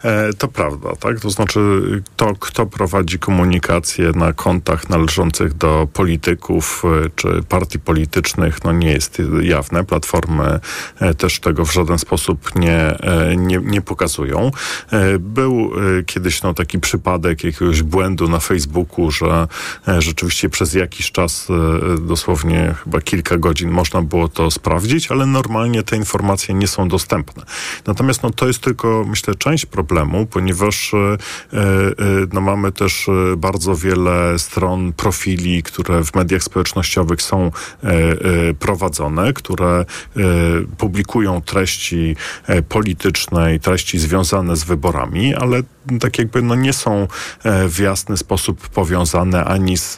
[0.03, 1.19] E, to prawda, tak?
[1.19, 1.81] To znaczy
[2.15, 8.91] to, kto prowadzi komunikację na kontach należących do polityków e, czy partii politycznych, no nie
[8.91, 9.83] jest jawne.
[9.83, 10.59] Platformy
[10.99, 12.97] e, też tego w żaden sposób nie,
[13.37, 14.51] nie, nie pokazują.
[15.19, 15.71] Był
[16.05, 19.47] kiedyś no, taki przypadek jakiegoś błędu na Facebooku, że
[19.97, 21.47] rzeczywiście przez jakiś czas,
[22.01, 27.43] dosłownie chyba kilka godzin można było to sprawdzić, ale normalnie te informacje nie są dostępne.
[27.87, 31.17] Natomiast no, to jest tylko, myślę, część problemu, ponieważ e, e,
[32.33, 37.51] no, mamy też e, bardzo wiele stron, profili, które w mediach społecznościowych są
[38.59, 39.85] prowadzone, które
[40.77, 42.15] publikują treści
[42.69, 45.61] polityczne i treści związane z wyborami, ale
[45.99, 47.07] tak jakby no nie są
[47.43, 49.97] e, w jasny sposób powiązane ani z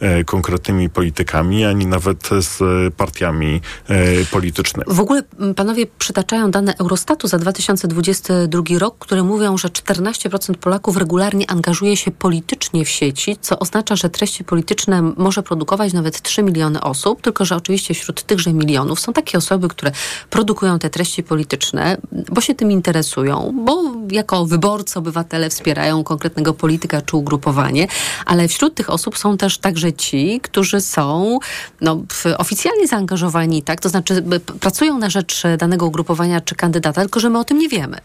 [0.00, 2.58] e, konkretnymi politykami, ani nawet z
[2.94, 4.94] partiami e, politycznymi.
[4.94, 5.22] W ogóle
[5.56, 12.10] panowie przytaczają dane Eurostatu za 2022 rok, które mówią, że 14% Polaków regularnie angażuje się
[12.10, 17.44] politycznie w sieci, co oznacza, że treści polityczne może produkować nawet 3 miliony osób, tylko
[17.44, 19.92] że oczywiście wśród tychże milionów są takie osoby, które
[20.30, 27.02] produkują te treści polityczne, bo się tym interesują, bo jako wyborcy, obywatele wspierają konkretnego polityka
[27.02, 27.86] czy ugrupowanie,
[28.26, 31.38] ale wśród tych osób są też także ci, którzy są
[31.80, 32.02] no,
[32.38, 33.80] oficjalnie zaangażowani, tak?
[33.80, 34.24] To znaczy
[34.60, 37.98] pracują na rzecz danego ugrupowania czy kandydata, tylko że my o tym nie wiemy.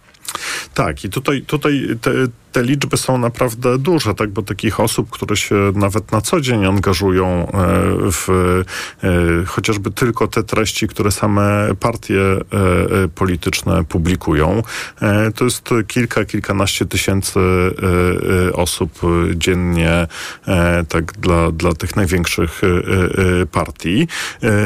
[0.74, 2.12] Tak, i tutaj, tutaj te,
[2.56, 6.66] te liczby są naprawdę duże, tak, bo takich osób, które się nawet na co dzień
[6.66, 7.52] angażują e,
[8.12, 8.30] w
[9.04, 12.42] e, chociażby tylko te treści, które same partie e,
[13.16, 14.64] polityczne publikują,
[15.36, 17.40] to jest kilka, kilkanaście tysięcy
[18.54, 19.00] osób
[19.36, 20.08] dziennie,
[20.90, 22.62] tak, dla, dla tych największych
[23.52, 24.08] partii.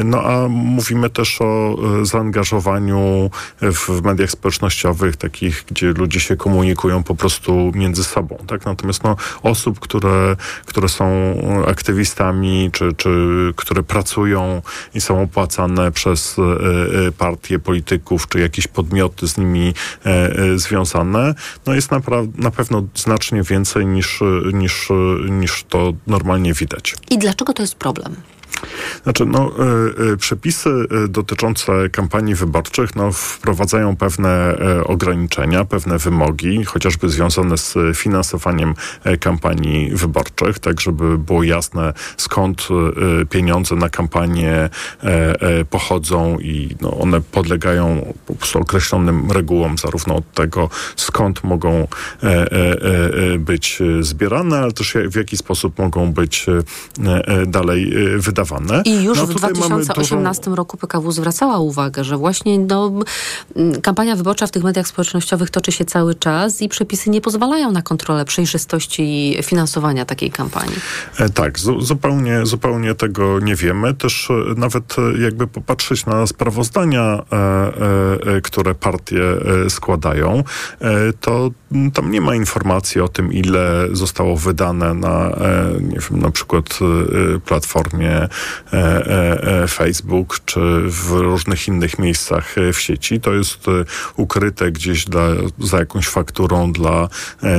[0.04, 3.30] No a mówimy też o zaangażowaniu
[3.60, 8.36] w mediach społecznościowych, takich, gdzie ludzie się komunikują po prostu między sobą.
[8.46, 8.66] Tak?
[8.66, 11.06] Natomiast no, osób, które, które są
[11.66, 13.10] aktywistami, czy, czy
[13.56, 14.62] które pracują
[14.94, 16.42] i są opłacane przez e,
[17.06, 21.34] e, partie polityków, czy jakieś podmioty z nimi e, związane,
[21.66, 24.20] no jest naprawdę, na pewno znacznie więcej niż,
[24.52, 24.88] niż,
[25.30, 26.94] niż to normalnie widać.
[27.10, 28.16] I dlaczego to jest problem?
[29.02, 29.52] Znaczy, no,
[29.98, 30.70] y, y, przepisy
[31.04, 38.74] y, dotyczące kampanii wyborczych no, wprowadzają pewne ograniczenia, pewne wymogi, chociażby związane z finansowaniem
[39.20, 42.68] kampanii wyborczych, tak żeby było jasne, skąd
[43.30, 44.68] pieniądze na kampanię
[45.70, 51.88] pochodzą i no, one podlegają po prostu określonym regułom, zarówno od tego, skąd mogą
[53.38, 56.46] być zbierane, ale też w jaki sposób mogą być
[57.46, 58.49] dalej wydawane.
[58.84, 60.56] I już no, w 2018 dużo...
[60.56, 62.92] roku PKW zwracała uwagę, że właśnie no,
[63.82, 67.82] kampania wyborcza w tych mediach społecznościowych toczy się cały czas i przepisy nie pozwalają na
[67.82, 70.76] kontrolę przejrzystości finansowania takiej kampanii.
[71.18, 73.94] E, tak, zu zupełnie, zupełnie tego nie wiemy.
[73.94, 77.22] Też e, nawet e, jakby popatrzeć na sprawozdania,
[78.42, 79.22] które partie
[79.68, 80.44] składają,
[81.20, 81.50] to
[81.94, 85.30] tam nie ma informacji o tym, ile zostało wydane na,
[85.80, 86.78] nie wiem, na przykład
[87.44, 88.28] platformie
[89.68, 93.20] Facebook czy w różnych innych miejscach w sieci.
[93.20, 93.66] To jest
[94.16, 95.22] ukryte gdzieś dla,
[95.58, 97.08] za jakąś fakturą dla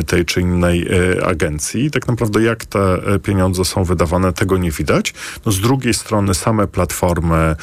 [0.07, 0.87] tej czy innej
[1.25, 1.91] agencji.
[1.91, 5.13] Tak naprawdę jak te pieniądze są wydawane, tego nie widać.
[5.45, 7.55] No z drugiej strony same platformy,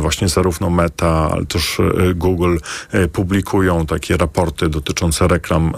[0.00, 1.78] właśnie zarówno Meta, ale też
[2.14, 2.56] Google
[3.12, 5.72] publikują takie raporty dotyczące reklam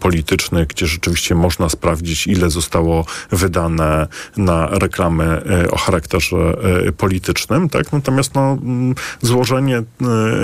[0.00, 7.92] politycznych, gdzie rzeczywiście można sprawdzić, ile zostało wydane na reklamy o charakterze E, politycznym, tak?
[7.92, 9.84] Natomiast no, mm, złożenie e,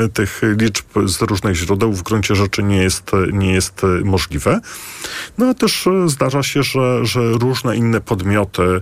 [0.09, 4.61] tych liczb z różnych źródeł w gruncie rzeczy nie jest, nie jest możliwe.
[5.39, 8.81] No a też e, zdarza się, że, że różne inne podmioty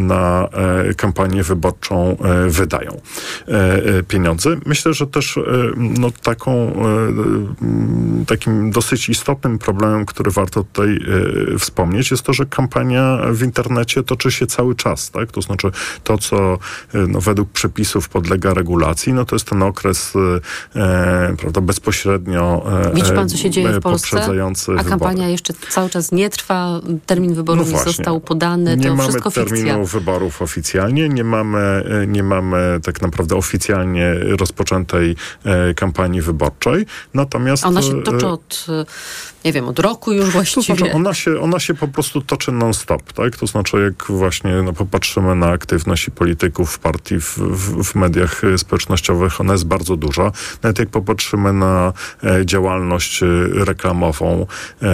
[0.00, 0.48] na
[0.96, 2.16] kampanię wyborczą
[2.48, 3.00] wydają
[4.08, 4.56] pieniądze.
[4.66, 5.38] Myślę, że też
[5.76, 6.72] no, taką,
[8.26, 11.00] takim dosyć istotnym problemem, który warto tutaj
[11.58, 15.32] wspomnieć, jest to, że kampania w internecie toczy się cały czas, tak?
[15.32, 15.70] To znaczy
[16.04, 16.36] to, co
[16.94, 20.12] E, no, według przepisów podlega regulacji, no to jest ten okres
[20.76, 24.24] e, e prawda, bezpośrednio e, Widzi pan, co się dzieje w Polsce?
[24.78, 25.30] A kampania wybory.
[25.30, 29.30] jeszcze cały czas nie trwa, termin wyborów no nie został podany, nie to mamy wszystko
[29.30, 29.84] terminu fikcja.
[30.00, 35.16] wyborów oficjalnie, nie mamy, nie mamy tak naprawdę oficjalnie rozpoczętej
[35.76, 37.66] kampanii wyborczej, natomiast...
[37.66, 38.66] Ona się toczy od
[39.46, 40.66] nie wiem, od roku już właściwie.
[40.66, 43.36] To znaczy, ona się, ona się po prostu toczy non-stop, tak?
[43.36, 48.42] To znaczy, jak właśnie no, popatrzymy na aktywność polityków w partii, w, w, w, mediach
[48.56, 50.32] społecznościowych, ona jest bardzo duża.
[50.62, 51.92] Nawet jak popatrzymy na
[52.24, 54.46] e, działalność e, reklamową
[54.82, 54.86] e,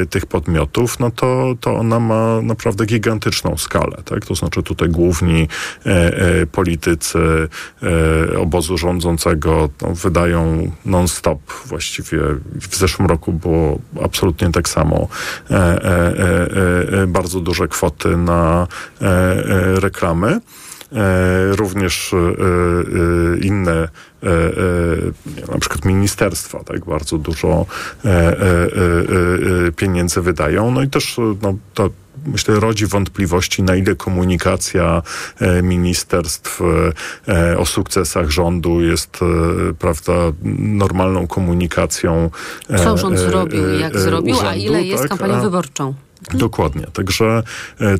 [0.00, 4.26] e, tych podmiotów, no to, to ona ma naprawdę gigantyczną skalę, tak?
[4.26, 5.48] To znaczy, tutaj główni
[5.86, 7.18] e, e, politycy
[8.38, 12.18] obozu rządzącego no, wydają non-stop właściwie.
[12.60, 15.08] W zeszłym roku było absolutnie tak samo
[15.50, 18.66] e, e, e, bardzo duże kwoty na
[19.74, 20.40] reklamy.
[21.50, 22.14] Również
[23.40, 23.88] inne
[25.52, 27.66] na przykład ministerstwa tak bardzo dużo
[29.76, 30.70] pieniędzy wydają.
[30.70, 31.90] No i też no, to
[32.26, 35.02] myślę, rodzi wątpliwości, na ile komunikacja
[35.40, 36.60] e, ministerstw
[37.28, 40.12] e, o sukcesach rządu jest, e, prawda,
[40.58, 42.30] normalną komunikacją.
[42.84, 45.08] Co rząd zrobił jak zrobił, rządu, a ile jest tak?
[45.08, 45.94] kampanią wyborczą.
[46.34, 46.86] Dokładnie.
[46.92, 47.42] Także,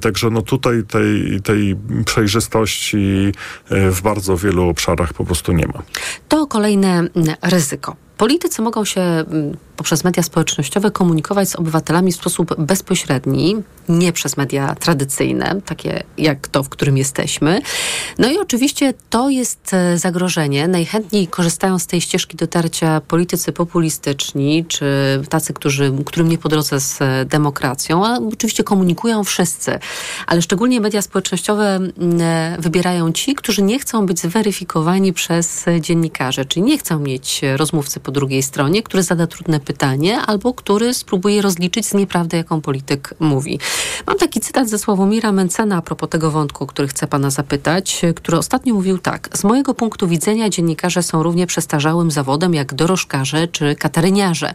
[0.00, 3.32] także no tutaj tej, tej przejrzystości
[3.70, 5.82] w bardzo wielu obszarach po prostu nie ma.
[6.28, 7.08] To kolejne
[7.42, 7.96] ryzyko.
[8.16, 13.56] Politycy mogą się mm, poprzez media społecznościowe komunikować z obywatelami w sposób bezpośredni,
[13.88, 17.62] nie przez media tradycyjne, takie jak to, w którym jesteśmy.
[18.18, 20.68] No i oczywiście to jest e, zagrożenie.
[20.68, 24.86] Najchętniej korzystają z tej ścieżki dotarcia politycy populistyczni, czy
[25.28, 29.78] tacy, którzy, którym nie po drodze z e, demokracją, a oczywiście komunikują wszyscy.
[30.26, 31.80] Ale szczególnie media społecznościowe
[32.20, 38.00] e, wybierają ci, którzy nie chcą być zweryfikowani przez dziennikarzy, czyli nie chcą mieć rozmówcy
[38.04, 43.14] po drugiej stronie, który zada trudne pytanie albo który spróbuje rozliczyć z nieprawdy, jaką polityk
[43.20, 43.58] mówi.
[44.06, 48.38] Mam taki cytat ze Sławomira Mencena a propos tego wątku, który chcę pana zapytać, który
[48.38, 49.28] ostatnio mówił tak.
[49.32, 54.54] Z mojego punktu widzenia dziennikarze są równie przestarzałym zawodem jak dorożkarze czy kataryniarze.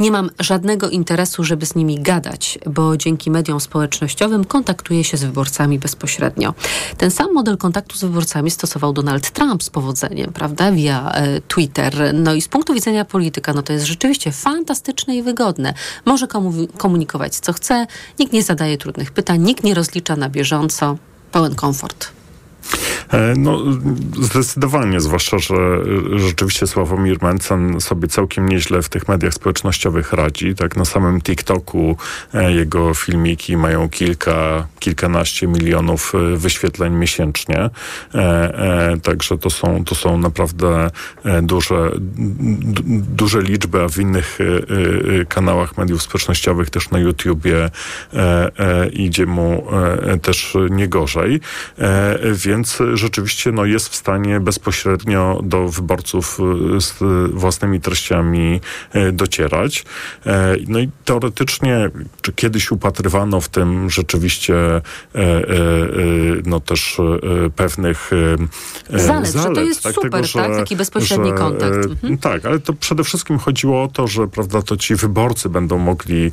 [0.00, 5.24] Nie mam żadnego interesu, żeby z nimi gadać, bo dzięki mediom społecznościowym kontaktuję się z
[5.24, 6.54] wyborcami bezpośrednio.
[6.96, 12.14] Ten sam model kontaktu z wyborcami stosował Donald Trump z powodzeniem, prawda, via e, Twitter.
[12.14, 15.74] No i z punktu widzenia polityka, no to jest rzeczywiście fantastyczne i wygodne.
[16.04, 16.26] Może
[16.76, 17.86] komunikować co chce,
[18.18, 20.96] nikt nie zadaje trudnych pytań, nikt nie rozlicza na bieżąco.
[21.32, 22.23] Pełen komfort.
[23.12, 23.58] E, no,
[24.20, 25.54] zdecydowanie, zwłaszcza, że
[26.16, 30.54] rzeczywiście Sławomir Mencen sobie całkiem nieźle w tych mediach społecznościowych radzi.
[30.54, 31.96] Tak na samym TikToku
[32.34, 37.70] e, jego filmiki mają kilka, kilkanaście milionów e, wyświetleń miesięcznie.
[39.02, 40.90] Także to są, to są naprawdę
[41.42, 41.90] duże,
[43.16, 44.38] duże liczby, a w innych
[45.28, 47.70] kanałach mediów społecznościowych, też na YouTubie
[48.92, 49.66] idzie mu
[50.22, 51.40] też nie gorzej.
[52.32, 52.53] Więc
[52.94, 56.38] rzeczywiście no, jest w stanie bezpośrednio do wyborców
[56.76, 56.94] e, z
[57.32, 58.60] własnymi treściami
[58.92, 59.84] e, docierać.
[60.26, 61.90] E, no i teoretycznie,
[62.22, 64.54] czy kiedyś upatrywano w tym rzeczywiście
[66.46, 67.00] no też
[67.56, 68.10] pewnych
[68.90, 70.56] zalet, zalet że to jest tak, super, tego, że, tak?
[70.56, 71.84] Taki bezpośredni że, kontakt.
[71.84, 72.18] Mhm.
[72.18, 76.32] Tak, ale to przede wszystkim chodziło o to, że prawda, to ci wyborcy będą mogli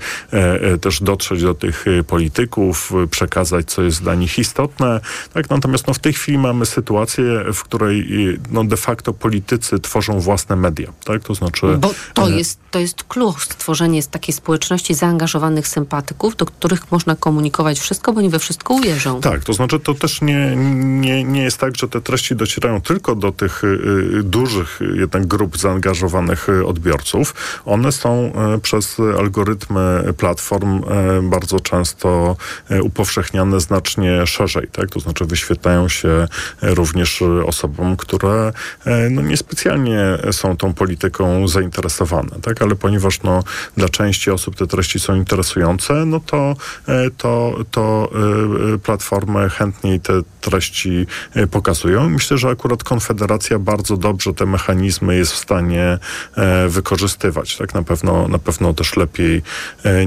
[0.82, 5.00] też dotrzeć do tych polityków, przekazać, co jest dla nich istotne.
[5.34, 8.08] Tak, natomiast no, w tej chwili mamy sytuację, w której
[8.52, 10.94] no, de facto politycy tworzą własne media.
[11.04, 11.24] Tak?
[11.24, 11.78] To znaczy...
[11.78, 17.16] Bo to e, jest, to jest klucz, stworzenie takiej społeczności zaangażowanych sympatyków, do których można
[17.16, 19.22] komunikować wszystko, bo oni we wszystko uwierzą.
[19.22, 23.16] Tak, to znaczy to też nie, nie, nie jest tak, że te treści docierają tylko
[23.16, 27.36] do tych y, dużych jednak grup zaangażowanych odbiorców.
[27.66, 32.36] One są y, przez algorytmy platform y, bardzo często
[32.84, 34.68] upowszechniane znacznie szerzej.
[34.72, 34.90] Tak?
[34.90, 36.01] To znaczy wyświetlają się
[36.62, 38.54] również osobom, które
[38.86, 42.62] e, no, niespecjalnie są tą polityką zainteresowane, tak?
[42.62, 43.44] ale ponieważ no,
[43.78, 46.56] dla części osób te treści są interesujące, no to,
[46.88, 48.12] e, to, to
[48.74, 51.08] e, platformy chętniej te treści
[51.52, 52.10] pokazują.
[52.10, 55.98] Myślę, że akurat Konfederacja bardzo dobrze te mechanizmy jest w stanie
[56.70, 57.58] wykorzystywać.
[57.58, 59.42] Tak na pewno, na pewno też lepiej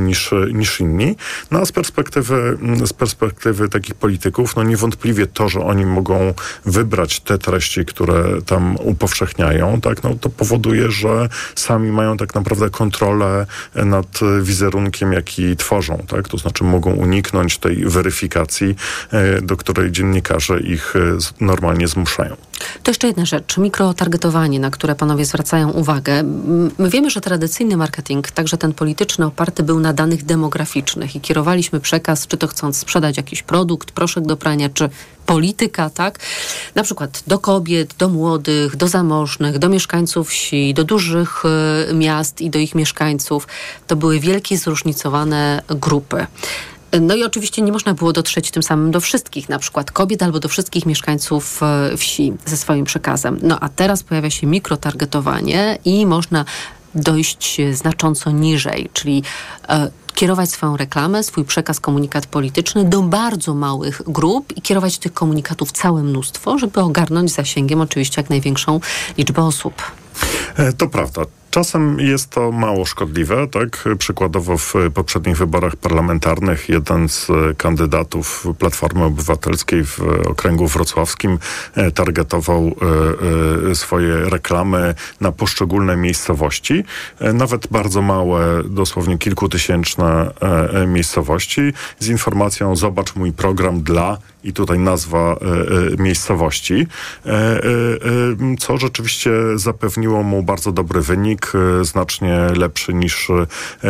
[0.01, 1.17] niż, niż inni.
[1.51, 6.35] No a z perspektywy, z perspektywy takich polityków, no niewątpliwie to, że oni mogą mogą
[6.67, 12.71] wybrać te treści, które tam upowszechniają, tak, no to powoduje, że sami mają tak naprawdę
[12.71, 18.77] kontrolę nad wizerunkiem, jaki tworzą, tak, to znaczy mogą uniknąć tej weryfikacji,
[19.13, 21.01] e, do której dziennikarze ich e,
[21.41, 22.37] normalnie zmuszają.
[22.83, 26.23] To jeszcze jedna rzecz, mikrotargetowanie, na które panowie zwracają uwagę.
[26.79, 31.81] My wiemy, że tradycyjny marketing, także ten polityczny, oparty był na danych demograficznych i kierowaliśmy
[31.81, 34.89] przekaz, czy to chcąc sprzedać jakiś produkt, proszek do prania, czy
[35.27, 36.19] polityka, tak?
[36.75, 41.43] Na przykład do kobiet, do młodych, do zamożnych, do mieszkańców wsi, do dużych
[41.91, 43.47] y, miast i do ich mieszkańców.
[43.87, 46.27] To były wielkie, zróżnicowane grupy.
[47.01, 50.41] No i oczywiście nie można było dotrzeć tym samym do wszystkich, na przykład kobiet albo
[50.41, 53.39] do wszystkich mieszkańców e, wsi ze swoim przekazem.
[53.43, 56.45] No a teraz pojawia się mikrotargetowanie i można
[56.95, 59.23] dojść znacząco niżej, czyli
[59.69, 65.15] e, kierować swoją reklamę, swój przekaz, komunikat polityczny do bardzo małych grup i kierować tych
[65.15, 68.81] komunikatów całe mnóstwo, żeby ogarnąć zasięgiem oczywiście jak największą
[69.19, 69.83] liczbę osób.
[70.57, 71.23] E, to prawda
[71.55, 73.85] Czasem jest to mało szkodliwe, tak?
[73.99, 81.39] Przykładowo w poprzednich wyborach parlamentarnych jeden z kandydatów Platformy Obywatelskiej w okręgu wrocławskim
[81.75, 86.85] e, targetował e, e, swoje reklamy na poszczególne miejscowości,
[87.21, 90.31] nawet bardzo małe, dosłownie kilkutysięczne
[90.87, 91.61] miejscowości.
[91.99, 95.37] Z informacją zobacz mój program dla i tutaj nazwa
[95.99, 96.87] miejscowości,
[98.59, 101.44] co rzeczywiście zapewniło mu bardzo dobry wynik,
[101.83, 103.29] znacznie lepszy niż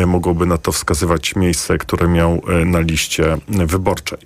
[0.06, 4.18] mogłoby na to wskazywać miejsce, które miał na liście wyborczej.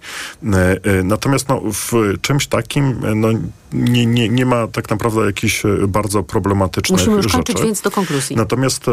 [1.04, 3.28] Natomiast no, w czymś takim no,
[3.72, 7.36] nie, nie, nie ma tak naprawdę jakichś bardzo problematycznych Musimy już rzeczy.
[7.36, 8.36] kończyć, więc do konkluzji.
[8.36, 8.86] Natomiast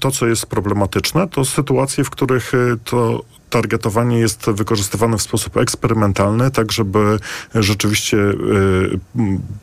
[0.00, 2.52] to, co jest problematyczne, to sytuacje, w których
[2.84, 7.18] to targetowanie jest wykorzystywane w sposób eksperymentalny, tak żeby
[7.54, 8.98] rzeczywiście y,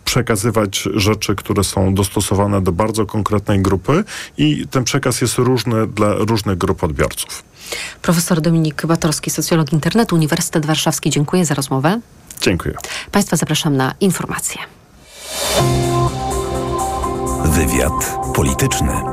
[0.06, 4.04] przekazywać rzeczy, które są dostosowane do bardzo konkretnej grupy
[4.38, 7.44] i ten przekaz jest różny dla różnych grup odbiorców.
[8.02, 11.10] Profesor Dominik Batorski, socjolog internetu, Uniwersytet Warszawski.
[11.10, 12.00] Dziękuję za rozmowę.
[12.42, 12.76] Dziękuję.
[13.12, 14.62] Państwa zapraszam na informacje.
[17.46, 19.13] Wywiad polityczny.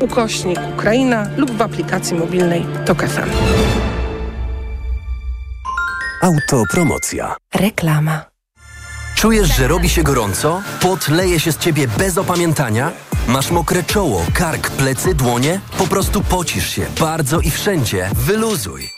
[0.00, 3.30] ukośnik Ukraina lub w aplikacji mobilnej Tok FM.
[6.22, 7.36] Autopromocja.
[7.54, 8.24] Reklama.
[9.16, 10.62] Czujesz, że robi się gorąco?
[10.80, 12.92] Pot leje się z ciebie bez opamiętania?
[13.28, 15.60] Masz mokre czoło, kark, plecy, dłonie?
[15.78, 18.10] Po prostu pocisz się bardzo i wszędzie.
[18.14, 18.97] Wyluzuj.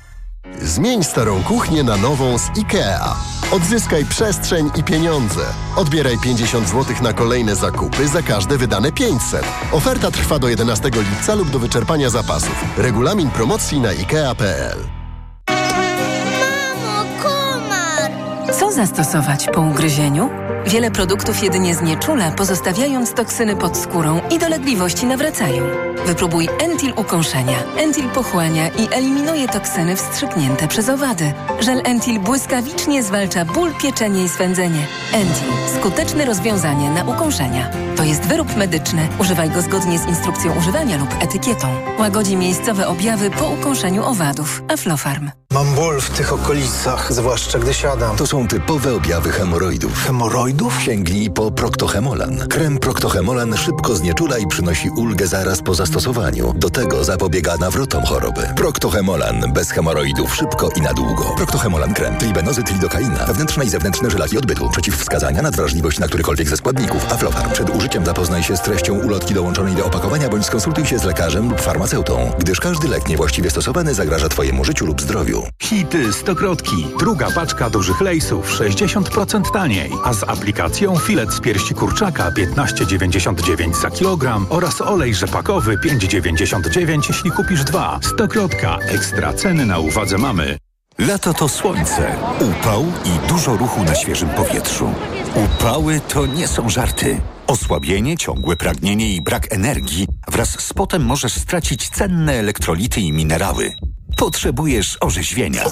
[0.61, 3.15] Zmień starą kuchnię na nową z IKEA.
[3.51, 5.41] Odzyskaj przestrzeń i pieniądze.
[5.75, 9.45] Odbieraj 50 zł na kolejne zakupy za każde wydane 500.
[9.71, 12.63] Oferta trwa do 11 lipca lub do wyczerpania zapasów.
[12.77, 15.00] Regulamin promocji na IKEA.pl.
[18.71, 20.29] Co zastosować po ugryzieniu?
[20.65, 25.63] Wiele produktów jedynie znieczula, pozostawiając toksyny pod skórą i dolegliwości nawracają.
[26.05, 27.57] Wypróbuj Entil ukąszenia.
[27.77, 31.33] Entil pochłania i eliminuje toksyny wstrzyknięte przez owady.
[31.59, 34.87] Żel Entil błyskawicznie zwalcza ból, pieczenie i swędzenie.
[35.13, 35.77] Entil.
[35.79, 37.69] Skuteczne rozwiązanie na ukąszenia.
[37.95, 39.07] To jest wyrób medyczny.
[39.19, 41.67] Używaj go zgodnie z instrukcją używania lub etykietą.
[41.99, 44.63] Łagodzi miejscowe objawy po ukąszeniu owadów.
[44.67, 45.40] Aflofarm.
[45.51, 48.17] Mam ból w tych okolicach, zwłaszcza gdy siadam.
[48.17, 50.05] To są typowe objawy hemoroidów.
[50.05, 50.81] Hemoroidów?
[50.81, 52.47] Sięgnij po Proctohemolan.
[52.47, 56.53] Krem Proctohemolan szybko znieczula i przynosi ulgę zaraz po zastosowaniu.
[56.53, 58.41] Do tego zapobiega nawrotom choroby.
[58.55, 59.53] Proctohemolan.
[59.53, 61.23] Bez hemoroidów szybko i na długo.
[61.37, 62.17] Proctohemolan krem.
[62.17, 63.25] Tribenozy, lidokaina.
[63.25, 64.69] Wewnętrzne i zewnętrzne żelaki odbytu.
[64.69, 67.11] Przeciwwskazania, nadwrażliwość na którykolwiek ze składników.
[67.11, 67.51] Aflofarm.
[67.51, 71.49] Przed użyciem zapoznaj się z treścią ulotki dołączonej do opakowania bądź skonsultuj się z lekarzem
[71.49, 75.40] lub farmaceutą, gdyż każdy lek niewłaściwie stosowany zagraża Twojemu życiu lub zdrowiu.
[75.61, 76.87] Hity Stokrotki.
[76.99, 79.91] Druga paczka dużych lejsów 60% taniej.
[80.03, 87.31] A z aplikacją filet z piersi kurczaka 15,99 za kilogram oraz olej rzepakowy 5,99 jeśli
[87.31, 87.99] kupisz dwa.
[88.03, 88.77] Stokrotka.
[88.77, 90.57] Ekstra ceny na uwadze mamy.
[90.97, 94.93] Lato to słońce, upał i dużo ruchu na świeżym powietrzu.
[95.35, 97.21] Upały to nie są żarty.
[97.47, 103.73] Osłabienie, ciągłe pragnienie i brak energii wraz z potem możesz stracić cenne elektrolity i minerały.
[104.17, 105.65] Potrzebujesz orzeźwienia.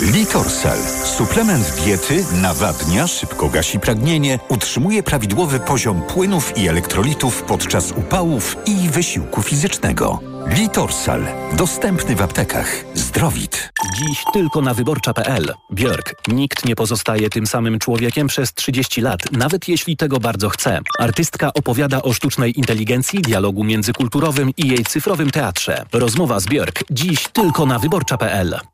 [0.00, 0.78] Litorsal.
[1.04, 8.88] Suplement diety nawadnia, szybko gasi pragnienie, utrzymuje prawidłowy poziom płynów i elektrolitów podczas upałów i
[8.88, 10.20] wysiłku fizycznego.
[10.46, 11.26] Litorsal.
[11.52, 12.84] Dostępny w aptekach.
[12.94, 13.72] Zdrowit.
[13.96, 15.54] Dziś tylko na wyborcza.pl.
[15.70, 16.14] Björk.
[16.28, 20.80] Nikt nie pozostaje tym samym człowiekiem przez 30 lat, nawet jeśli tego bardzo chce.
[20.98, 25.86] Artystka opowiada o sztucznej inteligencji, dialogu międzykulturowym i jej cyfrowym teatrze.
[25.92, 26.84] Rozmowa z Björk.
[26.90, 28.73] Dziś tylko na wyborcza.pl.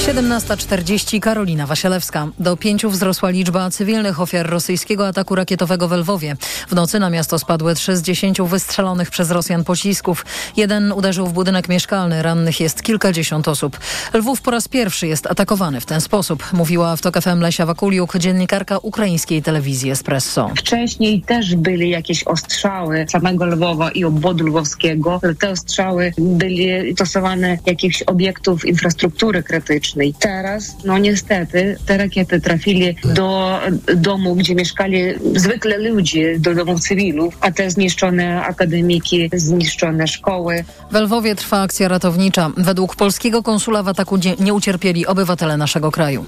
[0.00, 2.28] 17.40 Karolina Wasielewska.
[2.38, 6.36] Do pięciu wzrosła liczba cywilnych ofiar rosyjskiego ataku rakietowego w Lwowie.
[6.68, 10.26] W nocy na miasto spadły trzy z dziesięciu wystrzelonych przez Rosjan pocisków.
[10.56, 12.22] Jeden uderzył w budynek mieszkalny.
[12.22, 13.78] Rannych jest kilkadziesiąt osób.
[14.14, 18.18] Lwów po raz pierwszy jest atakowany w ten sposób, mówiła w TOK FM Lesia Wakuliuk,
[18.18, 20.50] dziennikarka ukraińskiej telewizji Espresso.
[20.56, 25.20] Wcześniej też byli jakieś ostrzały samego Lwowa i obwodu lwowskiego.
[25.40, 29.89] Te ostrzały byli stosowane jakichś obiektów infrastruktury krytycznej.
[30.18, 33.58] Teraz, no niestety, te rakiety trafili do
[33.96, 35.02] domu, gdzie mieszkali
[35.36, 40.64] zwykle ludzie, do domów cywilów, a te zniszczone akademiki, zniszczone szkoły.
[40.90, 42.50] W Lwowie trwa akcja ratownicza.
[42.56, 46.26] Według polskiego konsula w ataku nie, ucierpieli obywatele naszego kraju.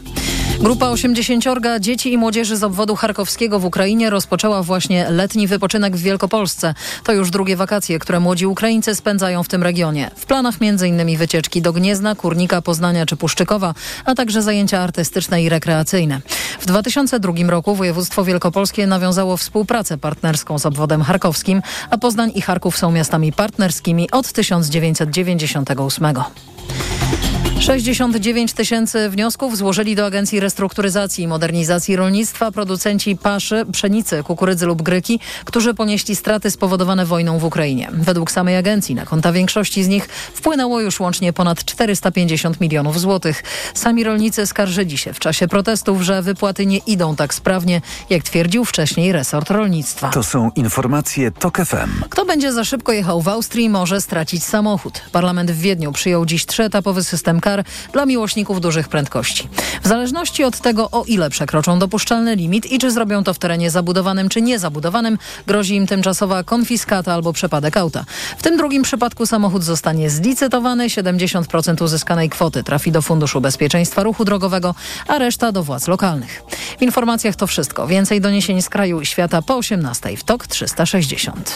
[0.61, 1.45] Grupa 80
[1.81, 6.75] dzieci i młodzieży z obwodu charkowskiego w Ukrainie rozpoczęła właśnie letni wypoczynek w Wielkopolsce.
[7.05, 10.11] To już drugie wakacje, które młodzi Ukraińcy spędzają w tym regionie.
[10.17, 11.17] W planach m.in.
[11.17, 13.52] wycieczki do Gniezna, Kurnika, Poznania czy Puszczykowa,
[14.05, 16.21] a także zajęcia artystyczne i rekreacyjne.
[16.61, 22.79] W 2002 roku województwo wielkopolskie nawiązało współpracę partnerską z obwodem charkowskim, a Poznań i Charków
[22.79, 26.52] są miastami partnerskimi od 1998.
[27.63, 34.83] 69 tysięcy wniosków złożyli do Agencji Restrukturyzacji i Modernizacji Rolnictwa producenci paszy, pszenicy, kukurydzy lub
[34.83, 37.89] gryki, którzy ponieśli straty spowodowane wojną w Ukrainie.
[37.93, 43.43] Według samej agencji na konta większości z nich wpłynęło już łącznie ponad 450 milionów złotych.
[43.75, 48.65] Sami rolnicy skarżyli się w czasie protestów, że wypłaty nie idą tak sprawnie, jak twierdził
[48.65, 50.09] wcześniej resort rolnictwa.
[50.09, 52.05] To są informacje TOK FM.
[52.11, 55.01] Kto będzie za szybko jechał w Austrii, może stracić samochód.
[55.13, 59.49] Parlament w Wiedniu przyjął dziś trzyetapowy system kar dla miłośników dużych prędkości.
[59.83, 63.71] W zależności od tego, o ile przekroczą dopuszczalny limit i czy zrobią to w terenie
[63.71, 68.05] zabudowanym czy niezabudowanym, grozi im tymczasowa konfiskata albo przepadek auta.
[68.39, 74.25] W tym drugim przypadku samochód zostanie zlicytowany, 70% uzyskanej kwoty trafi do Funduszu Bezpieczeństwa Ruchu
[74.25, 74.75] Drogowego,
[75.09, 76.43] a reszta do władz lokalnych.
[76.79, 77.87] W informacjach to wszystko.
[77.87, 81.55] Więcej doniesień z kraju i świata po 18 w TOK 360.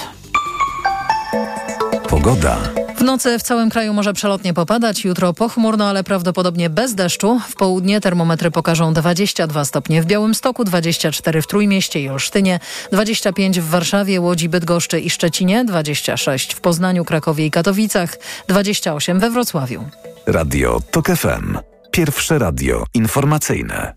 [2.09, 2.86] Pogoda.
[2.97, 7.41] W nocy w całym kraju może przelotnie popadać, jutro pochmurno, ale prawdopodobnie bez deszczu.
[7.49, 12.61] W południe termometry pokażą 22 stopnie w Białymstoku, 24 w Trójmieście i Olsztynie,
[12.93, 18.17] 25 w Warszawie, Łodzi, Bydgoszczy i Szczecinie, 26 w Poznaniu, Krakowie i Katowicach,
[18.49, 19.85] 28 we Wrocławiu.
[20.27, 21.59] Radio TOK FM.
[21.91, 23.95] Pierwsze radio informacyjne.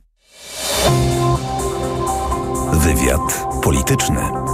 [2.74, 4.49] Wywiad polityczny.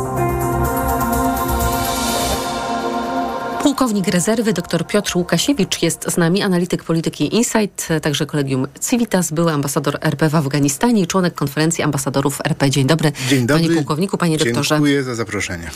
[3.76, 9.51] Pułkownik rezerwy dr Piotr Łukasiewicz jest z nami, analityk polityki Insight, także kolegium Civitas, były
[9.51, 12.69] ambasador RP w Afganistanie i członek konferencji ambasadorów RP.
[12.69, 13.63] Dzień dobry, Dzień dobry.
[13.63, 14.76] panie pułkowniku, panie doktorze.
[14.76, 15.71] Dziękuję za zaproszenie.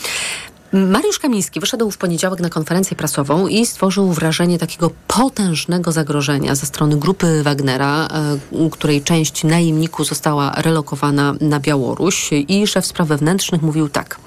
[0.72, 6.66] Mariusz Kamiński wyszedł w poniedziałek na konferencję prasową i stworzył wrażenie takiego potężnego zagrożenia ze
[6.66, 8.08] strony grupy Wagnera,
[8.52, 14.20] e, której część najemników została relokowana na Białoruś i szef spraw wewnętrznych mówił tak.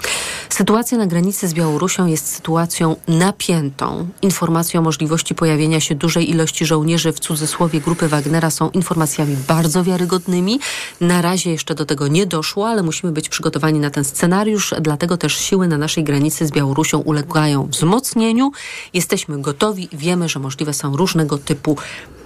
[0.50, 4.08] Sytuacja na granicy z Białorusią jest sytuacją napiętą.
[4.22, 9.84] Informacje o możliwości pojawienia się dużej ilości żołnierzy w cudzysłowie grupy Wagnera są informacjami bardzo
[9.84, 10.60] wiarygodnymi.
[11.02, 15.18] Na razie jeszcze do tego nie doszło, ale musimy być przygotowani na ten scenariusz, dlatego
[15.18, 18.52] też siły na naszej granicy z Białorusią ulegają wzmocnieniu.
[18.94, 21.78] Jesteśmy gotowi, wiemy, że możliwe są różnego typu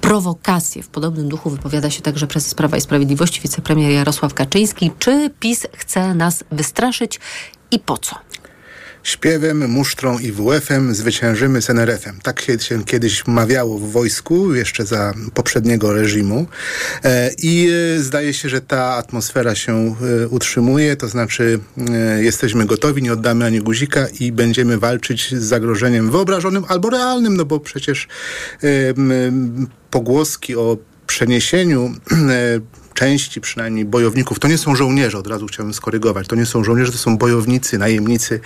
[0.01, 0.83] prowokacje.
[0.83, 4.91] W podobnym duchu wypowiada się także prezes Prawa i Sprawiedliwości, wicepremier Jarosław Kaczyński.
[4.99, 7.19] Czy PiS chce nas wystraszyć
[7.71, 8.15] i po co?
[9.07, 12.19] Śpiewem, musztrą i WF-em zwyciężymy z NRF-em.
[12.23, 16.45] Tak się, kiedyś mawiało w wojsku, jeszcze za poprzedniego reżimu.
[17.03, 21.59] E, I e, zdaje się, że ta atmosfera się e, utrzymuje, to znaczy
[22.19, 27.45] jesteśmy gotowi, nie oddamy ani guzika i będziemy walczyć z zagrożeniem wyobrażonym albo realnym, no
[27.45, 28.07] bo przecież
[29.91, 30.77] pogłoski o
[31.07, 31.93] przeniesieniu
[32.97, 36.91] części przynajmniej bojowników, to nie są żołnierze, od razu chciałbym skorygować, to nie są żołnierze,
[36.91, 38.39] to są bojownicy, najemnicy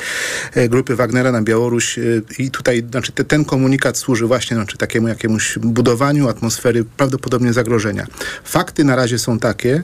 [0.54, 2.00] e, grupy Wagnera na Białoruś.
[2.00, 2.02] E,
[2.40, 8.08] i tutaj znaczy, te, ten komunikat służy właśnie znaczy, takiemu jakiemuś budowaniu atmosfery prawdopodobnie zagrożenia.
[8.44, 9.84] Fakty na razie są takie,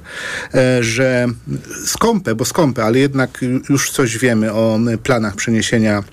[0.54, 1.28] e, że
[1.86, 3.40] skąpe, bo skąpe, ale jednak
[3.70, 6.04] już coś wiemy o planach przeniesienia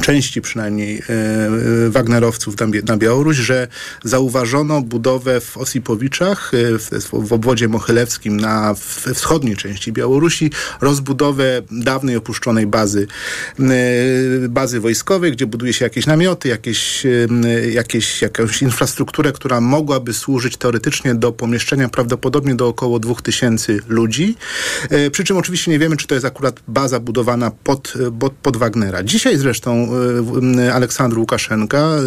[0.00, 2.54] części przynajmniej e, Wagnerowców
[2.86, 3.68] na, Białoruś, że
[4.04, 6.52] zauważono budowę w Osipowiczach,
[6.92, 8.74] e, w, obwodzie mochylewskim na
[9.14, 13.06] wschodniej części Białorusi, rozbudowę dawnej opuszczonej bazy,
[13.60, 13.64] e,
[14.48, 20.56] bazy wojskowej, gdzie buduje się jakieś namioty, jakieś, e, jakieś, jakąś infrastrukturę, która mogłaby służyć
[20.56, 24.36] teoretycznie do pomieszczenia prawdopodobnie do około 2000 ludzi.
[24.90, 27.94] E, przy czym oczywiście nie wiemy, czy to jest akurat baza budowana pod,
[28.42, 29.02] pod Wagnera.
[29.02, 29.83] Dzisiaj zresztą
[30.58, 32.00] e, Aleksandr Łukaszenka, e,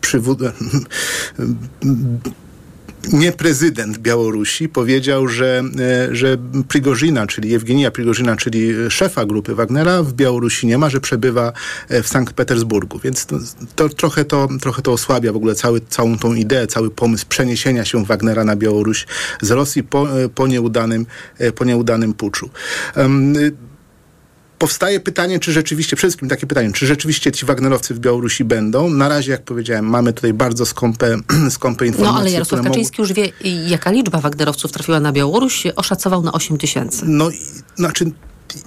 [0.00, 0.38] przywód...
[3.12, 5.62] nie prezydent Białorusi powiedział, że,
[6.10, 6.36] e, że
[6.68, 11.52] Prigozina, czyli Jewgenija Prigozina, czyli szefa grupy Wagnera w Białorusi nie ma, że przebywa
[11.90, 12.98] w Sankt Petersburgu.
[12.98, 13.38] Więc to,
[13.74, 17.84] to, trochę, to trochę to osłabia w ogóle cały, całą tą ideę, cały pomysł przeniesienia
[17.84, 19.06] się Wagnera na Białoruś
[19.42, 21.06] z Rosji po, po, nieudanym,
[21.54, 22.50] po nieudanym puczu.
[22.96, 23.34] Um,
[24.58, 28.90] powstaje pytanie, czy rzeczywiście, przede wszystkim takie pytanie, czy rzeczywiście ci Wagnerowcy w Białorusi będą?
[28.90, 31.16] Na razie, jak powiedziałem, mamy tutaj bardzo skąpe,
[31.50, 32.14] skąpe informacje.
[32.14, 33.08] No ale Jarosław Kaczyński mogą...
[33.08, 33.32] już wie,
[33.68, 37.02] jaka liczba Wagnerowców trafiła na Białoruś, oszacował na 8 tysięcy.
[37.06, 37.28] No,
[37.76, 38.10] znaczy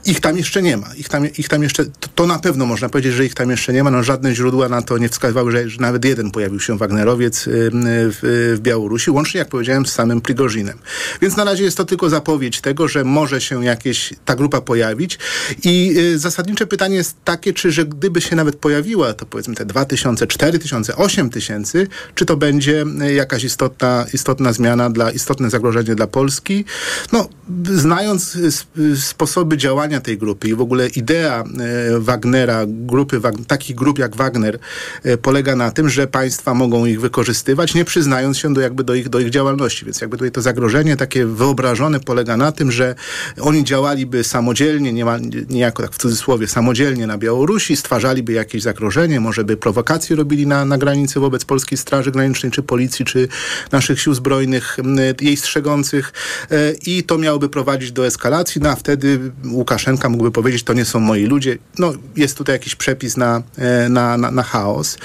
[0.05, 0.87] ich tam jeszcze nie ma.
[0.95, 3.73] Ich tam, ich tam jeszcze, to, to, na pewno można powiedzieć, że ich tam jeszcze
[3.73, 3.91] nie ma.
[3.91, 8.19] No, żadne źródła na to nie wskazywały, że, że nawet jeden pojawił się Wagnerowiec w,
[8.21, 10.77] w, Białorusi, łącznie, jak powiedziałem, z samym Prigozinem.
[11.21, 15.19] Więc na razie jest to tylko zapowiedź tego, że może się jakieś ta grupa pojawić.
[15.63, 19.65] I y, zasadnicze pytanie jest takie, czy że gdyby się nawet pojawiła, to powiedzmy te
[19.65, 26.07] 2000, 4000, 8000, czy to będzie y, jakaś istotna, istotna zmiana, dla, istotne zagrożenie dla
[26.07, 26.65] Polski?
[27.11, 27.29] No,
[27.73, 33.75] znając y, sposoby działania działania tej grupy i w ogóle idea e, Wagnera, grupy, takich
[33.75, 34.59] grup jak Wagner
[35.03, 38.95] e, polega na tym, że państwa mogą ich wykorzystywać, nie przyznając się do, jakby do,
[38.95, 39.85] ich, do ich działalności.
[39.85, 42.95] Więc jakby tutaj to zagrożenie takie wyobrażone polega na tym, że
[43.41, 45.17] oni działaliby samodzielnie, nie ma,
[45.49, 50.65] niejako tak w cudzysłowie, samodzielnie na Białorusi, stwarzaliby jakieś zagrożenie, może by prowokacje robili na,
[50.65, 53.27] na granicy wobec Polskiej Straży Granicznej, czy policji, czy
[53.71, 54.77] naszych sił zbrojnych,
[55.21, 56.13] jej strzegących
[56.51, 59.19] e, i to miałoby prowadzić do eskalacji, no a wtedy
[59.67, 61.57] Łukaszenka mógłby powiedzieć, to nie są moi ludzie.
[61.79, 64.97] No, jest tutaj jakiś przepis na, e, na, na, na chaos.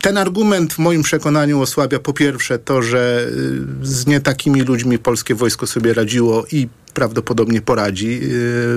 [0.00, 3.28] Ten argument w moim przekonaniu osłabia po pierwsze to, że
[3.82, 8.28] y, z nie takimi ludźmi polskie wojsko sobie radziło i prawdopodobnie poradzi y,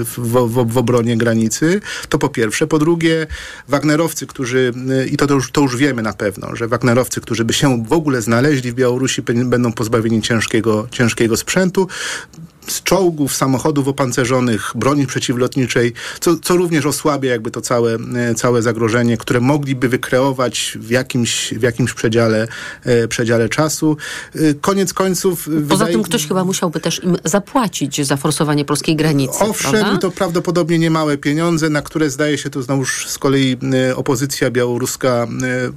[0.06, 1.82] w, w, w, obronie granicy.
[2.10, 2.68] To po pierwsze.
[2.68, 3.28] Po drugie,
[3.68, 4.74] Wagnerowcy, którzy,
[5.12, 7.94] i to, to, już, to już wiemy na pewno, że Wagnerowcy, którzy by się w
[7.94, 11.88] ogóle znaleźli w Białorusi, będą pozbawieni ciężkiego, ciężkiego sprzętu
[12.68, 18.62] z czołgów, samochodów opancerzonych, broni przeciwlotniczej, co, co również osłabia jakby to całe, e, całe
[18.62, 22.48] zagrożenie, które mogliby wykreować w jakimś, w jakimś przedziale,
[22.84, 23.98] e, przedziale czasu.
[24.36, 25.46] E, koniec końców...
[25.46, 25.92] Poza wydaje...
[25.92, 29.98] tym ktoś chyba musiałby też im zapłacić za forsowanie polskiej granicy, Owszem, prawda?
[29.98, 33.58] to prawdopodobnie niemałe pieniądze, na które zdaje się to znowuż z kolei
[33.96, 35.28] opozycja białoruska,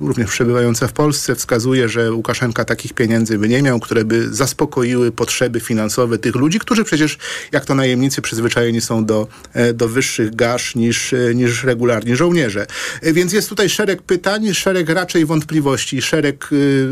[0.01, 5.13] również przebywająca w Polsce, wskazuje, że Łukaszenka takich pieniędzy by nie miał, które by zaspokoiły
[5.13, 7.19] potrzeby finansowe tych ludzi, którzy którzy przecież,
[7.53, 12.67] jak to najemnicy, przyzwyczajeni są do, e, do wyższych gaż niż, e, niż regularni żołnierze.
[13.03, 16.89] E, więc jest tutaj szereg pytań, szereg raczej wątpliwości, szereg y,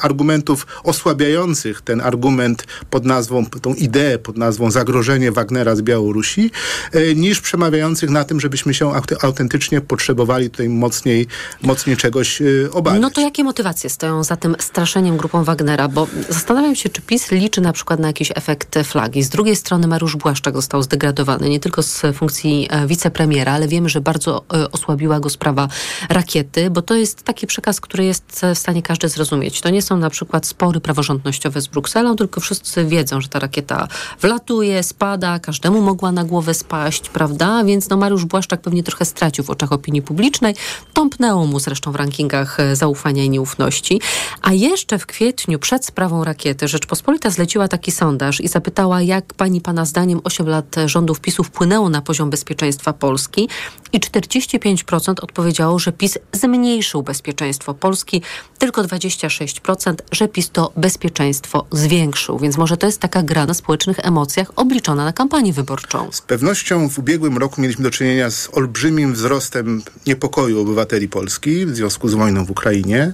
[0.00, 6.50] argumentów osłabiających ten argument pod nazwą, tą ideę pod nazwą zagrożenie Wagnera z Białorusi,
[6.94, 11.26] y, niż przemawiających na tym, żebyśmy się autentycznie potrzebowali tutaj mocniej,
[11.62, 13.02] mocniej czegoś y, obawiać.
[13.02, 15.88] No to jakie motywacje stoją za tym straszeniem grupą Wagnera?
[15.88, 19.22] Bo zastanawiam się, czy PiS liczy na przykład na jakiś efekt flagi.
[19.28, 23.88] Z drugiej strony Mariusz Błaszczak został zdegradowany nie tylko z funkcji e, wicepremiera, ale wiemy,
[23.88, 25.68] że bardzo e, osłabiła go sprawa
[26.08, 29.60] rakiety, bo to jest taki przekaz, który jest w stanie każdy zrozumieć.
[29.60, 33.88] To nie są na przykład spory praworządnościowe z Brukselą, tylko wszyscy wiedzą, że ta rakieta
[34.20, 37.64] wlatuje, spada, każdemu mogła na głowę spaść, prawda?
[37.64, 40.54] Więc no Mariusz Błaszczak pewnie trochę stracił w oczach opinii publicznej.
[40.92, 44.00] Tąpnęło mu zresztą w rankingach e, zaufania i nieufności.
[44.42, 49.34] A jeszcze w kwietniu przed sprawą rakiety Rzeczpospolita zleciła taki sondaż i zapytała, jak jak
[49.34, 53.48] pani pana zdaniem 8 lat rządów PiSu wpłynęło na poziom bezpieczeństwa Polski
[53.92, 58.22] i 45% odpowiedziało, że PiS zmniejszył bezpieczeństwo Polski
[58.58, 62.38] tylko 26%, że PiS to bezpieczeństwo zwiększył.
[62.38, 66.08] Więc może to jest taka gra na społecznych emocjach obliczona na kampanię wyborczą.
[66.12, 71.76] Z pewnością w ubiegłym roku mieliśmy do czynienia z olbrzymim wzrostem niepokoju obywateli Polski w
[71.76, 73.12] związku z wojną w Ukrainie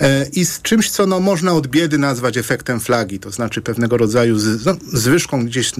[0.00, 3.96] e, i z czymś, co no, można od biedy nazwać efektem flagi, to znaczy pewnego
[3.96, 5.72] rodzaju z, no, zwyżką gdzieś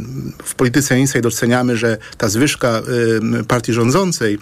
[0.44, 2.82] w polityce Inside doceniamy, że ta zwyżka
[3.40, 4.38] y, partii rządzącej y,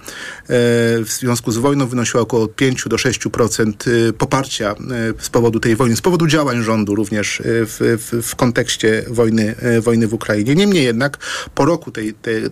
[1.05, 4.75] w związku z wojną wynosiła około 5 do 6% y, poparcia
[5.19, 10.07] z powodu tej wojny, z powodu działań rządu również w, w, w kontekście wojny, wojny
[10.07, 10.55] w Ukrainie.
[10.55, 11.19] Niemniej jednak
[11.55, 12.43] po roku tej, tej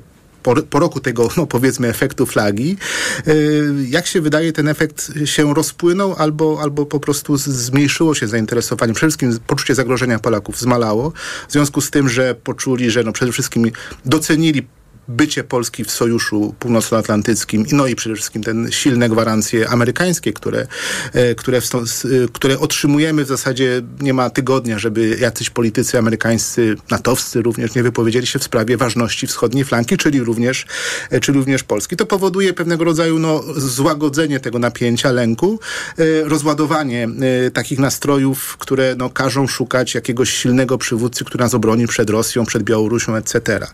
[0.42, 2.76] po, po, roku tego, no powiedzmy, efektu flagi,
[3.88, 8.94] jak się wydaje, ten efekt się rozpłynął albo, albo po prostu zmniejszyło się zainteresowanie.
[8.94, 11.12] Przede wszystkim poczucie zagrożenia Polaków zmalało,
[11.48, 13.70] w związku z tym, że poczuli, że no przede wszystkim
[14.04, 14.66] docenili
[15.08, 20.66] bycie Polski w Sojuszu Północnoatlantyckim, no i przede wszystkim te silne gwarancje amerykańskie, które,
[21.12, 21.68] e, które, w,
[22.32, 28.26] które otrzymujemy w zasadzie nie ma tygodnia, żeby jacyś politycy amerykańscy, natowscy również nie wypowiedzieli
[28.26, 30.66] się w sprawie ważności wschodniej flanki, czyli również,
[31.10, 31.96] e, czyli również Polski.
[31.96, 35.60] To powoduje pewnego rodzaju no, złagodzenie tego napięcia, lęku,
[35.98, 37.08] e, rozładowanie
[37.52, 42.62] takich nastrojów, które no, każą szukać jakiegoś silnego przywódcy, który nas obroni przed Rosją, przed
[42.62, 43.66] Białorusią, etc.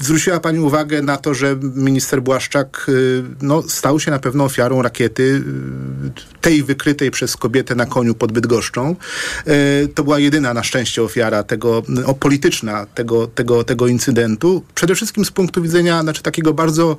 [0.00, 4.82] Zwróciła Pani uwagę na to, że minister Błaszczak y, no, stał się na pewno ofiarą
[4.82, 8.96] rakiety y, tej wykrytej przez kobietę na koniu pod Bydgoszczą.
[9.48, 14.62] Y, to była jedyna na szczęście ofiara tego, o, polityczna tego, tego, tego incydentu.
[14.74, 16.96] Przede wszystkim z punktu widzenia znaczy, takiego bardzo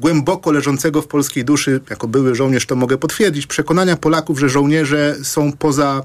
[0.00, 5.16] głęboko leżącego w polskiej duszy, jako były żołnierz to mogę potwierdzić, przekonania Polaków, że żołnierze
[5.22, 6.02] są poza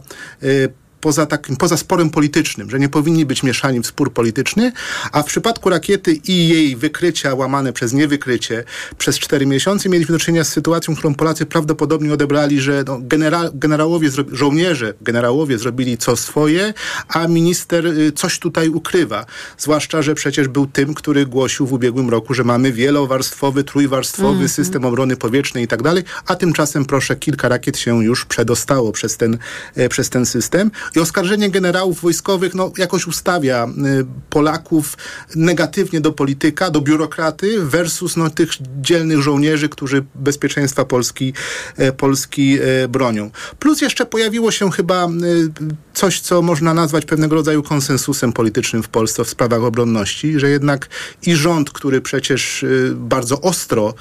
[1.01, 4.71] poza, takim, poza sporem politycznym, że nie powinni być mieszani w spór polityczny,
[5.11, 8.63] a w przypadku rakiety i jej wykrycia łamane przez niewykrycie
[8.97, 13.49] przez cztery miesiące mieliśmy do czynienia z sytuacją, którą Polacy prawdopodobnie odebrali, że no, genera
[13.53, 16.73] generałowie, żołnierze, generałowie zrobili co swoje,
[17.07, 19.25] a minister y, coś tutaj ukrywa.
[19.57, 24.47] Zwłaszcza, że przecież był tym, który głosił w ubiegłym roku, że mamy wielowarstwowy, trójwarstwowy mm
[24.47, 24.51] -hmm.
[24.51, 29.17] system obrony powietrznej i tak dalej, a tymczasem proszę, kilka rakiet się już przedostało przez
[29.17, 29.37] ten,
[29.75, 30.71] e, przez ten system.
[30.95, 34.97] I oskarżenie generałów wojskowych no, jakoś ustawia y, Polaków
[35.35, 38.49] negatywnie do polityka, do biurokraty versus no, tych
[38.81, 41.33] dzielnych żołnierzy, którzy bezpieczeństwa Polski,
[41.77, 43.31] e, Polski e, bronią.
[43.59, 45.49] Plus jeszcze pojawiło się chyba y,
[45.93, 50.89] coś, co można nazwać pewnego rodzaju konsensusem politycznym w Polsce w sprawach obronności, że jednak
[51.25, 53.93] i rząd, który przecież y, bardzo ostro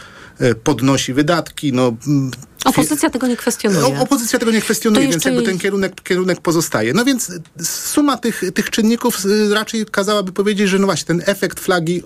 [0.65, 1.93] podnosi wydatki, no
[2.65, 4.01] Opozycja tego nie kwestionuje.
[4.01, 6.93] Opozycja tego nie kwestionuje, więc jakby ten kierunek, kierunek pozostaje.
[6.95, 7.33] No więc
[7.63, 9.19] suma tych, tych czynników
[9.51, 12.03] raczej kazałaby powiedzieć, że no właśnie ten efekt flagi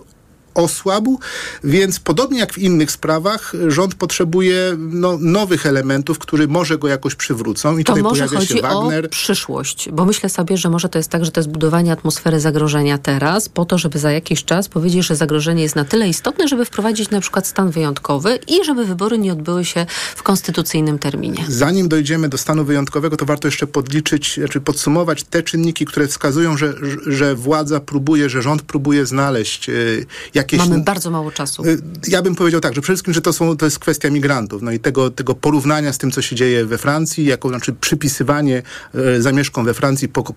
[0.55, 1.20] osłabł,
[1.64, 7.14] więc podobnie jak w innych sprawach, rząd potrzebuje no, nowych elementów, które może go jakoś
[7.14, 7.78] przywrócą.
[7.78, 9.07] I to tutaj może pojawia się Wagner.
[9.07, 12.40] o przyszłość, bo myślę sobie, że może to jest tak, że to jest budowanie atmosfery
[12.40, 16.48] zagrożenia teraz, po to, żeby za jakiś czas powiedzieć, że zagrożenie jest na tyle istotne,
[16.48, 19.86] żeby wprowadzić na przykład stan wyjątkowy i żeby wybory nie odbyły się
[20.16, 21.44] w konstytucyjnym terminie.
[21.48, 26.57] Zanim dojdziemy do stanu wyjątkowego, to warto jeszcze podliczyć, znaczy podsumować te czynniki, które wskazują,
[26.57, 26.74] że,
[27.07, 30.07] że władza próbuje, że rząd próbuje znaleźć y,
[30.41, 30.59] jakieś...
[30.59, 31.64] Mamy bardzo mało czasu.
[31.64, 31.78] Y,
[32.09, 34.72] ja bym powiedział tak, że przede wszystkim, że to, są, to jest kwestia migrantów, no
[34.72, 38.62] i tego, tego porównania z tym, co się dzieje we Francji, jako znaczy przypisywanie
[38.95, 40.34] e, zamieszkom we Francji po,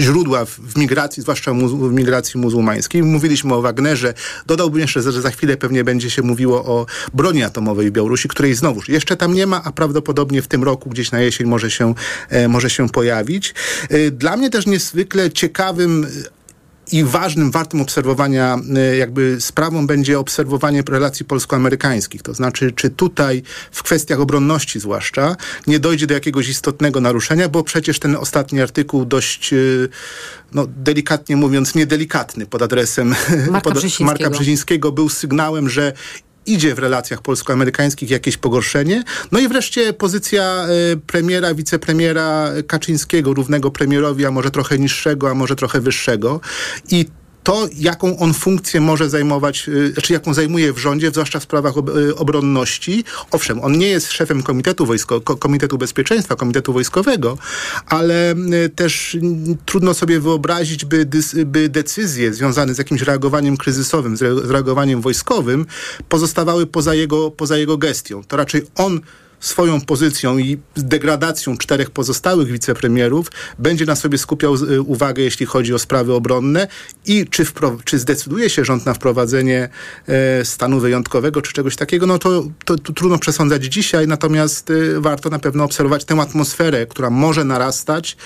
[0.00, 3.02] źródła w, w migracji, zwłaszcza mu, w migracji muzułmańskiej.
[3.02, 4.14] Mówiliśmy o Wagnerze,
[4.46, 8.54] dodałbym jeszcze, że za chwilę pewnie będzie się mówiło o broni atomowej w Białorusi, której
[8.54, 11.94] znowuż jeszcze tam nie ma, a prawdopodobnie w tym roku, gdzieś na jesień może się,
[12.28, 13.54] e, może się pojawić.
[13.88, 16.06] E, dla mnie też niezwykle ciekawym
[16.92, 22.22] i ważnym, wartym obserwowania e, jakby sprawą będzie obserwowanie relacji polsko-amerykańskich.
[22.22, 25.36] To znaczy, czy tutaj w kwestiach obronności zwłaszcza
[25.66, 29.56] nie dojdzie do jakiegoś istotnego naruszenia, bo przecież ten ostatni artykuł dość, e,
[30.52, 33.14] no delikatnie mówiąc, niedelikatny pod adresem
[33.50, 35.92] Marka, pod, Marka Brzezińskiego był sygnałem, że
[36.46, 39.02] idzie w relacjach polsko-amerykańskich jakieś pogorszenie.
[39.32, 45.34] No i wreszcie pozycja e, premiera, wicepremiera Kaczyńskiego, równego premierowi, a może trochę niższego, a
[45.34, 46.40] może trochę wyższego.
[46.90, 47.06] I
[47.50, 51.74] to, jaką on funkcję może zajmować, y, znaczy jaką zajmuje w rządzie, zwłaszcza w sprawach
[51.76, 53.04] y, obronności.
[53.30, 57.38] Owszem, on nie jest szefem Komitetu, Wojsko, Komitetu Bezpieczeństwa, Komitetu Wojskowego,
[57.86, 58.34] ale
[58.64, 59.16] y, też
[59.66, 61.06] trudno sobie wyobrazić, by,
[61.46, 65.66] by decyzje związane z jakimś reagowaniem kryzysowym, z reagowaniem wojskowym
[66.08, 68.24] pozostawały poza jego, poza jego gestią.
[68.24, 69.00] To raczej on
[69.40, 73.26] swoją pozycją i degradacją czterech pozostałych wicepremierów
[73.58, 76.68] będzie na sobie skupiał y, uwagę, jeśli chodzi o sprawy obronne
[77.06, 77.44] i czy,
[77.84, 79.68] czy zdecyduje się rząd na wprowadzenie
[80.06, 85.00] e, stanu wyjątkowego czy czegoś takiego, no to, to, to trudno przesądzać dzisiaj, natomiast y,
[85.00, 88.16] warto na pewno obserwować tę atmosferę, która może narastać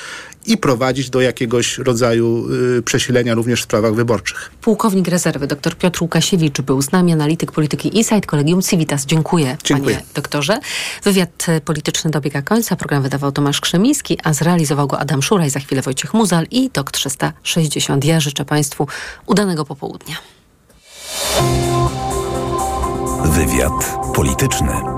[0.47, 2.47] i prowadzić do jakiegoś rodzaju
[2.79, 4.51] y, przesilenia również w sprawach wyborczych.
[4.61, 9.07] Pułkownik rezerwy dr Piotr Łukasiewicz był z nami, analityk polityki Insight, Kolegium Civitas.
[9.07, 9.97] Dziękuję, Dziękuję.
[9.97, 10.61] panie doktorze.
[11.05, 12.77] Wywiad e, polityczny dobiega końca.
[12.77, 16.91] Program wydawał Tomasz Krzemiński, a zrealizował go Adam Szuraj, za chwilę Wojciech Muzal i TOK
[16.91, 18.05] 360.
[18.05, 18.87] Ja życzę państwu
[19.27, 20.17] udanego popołudnia.
[23.25, 24.94] Wywiad polityczny.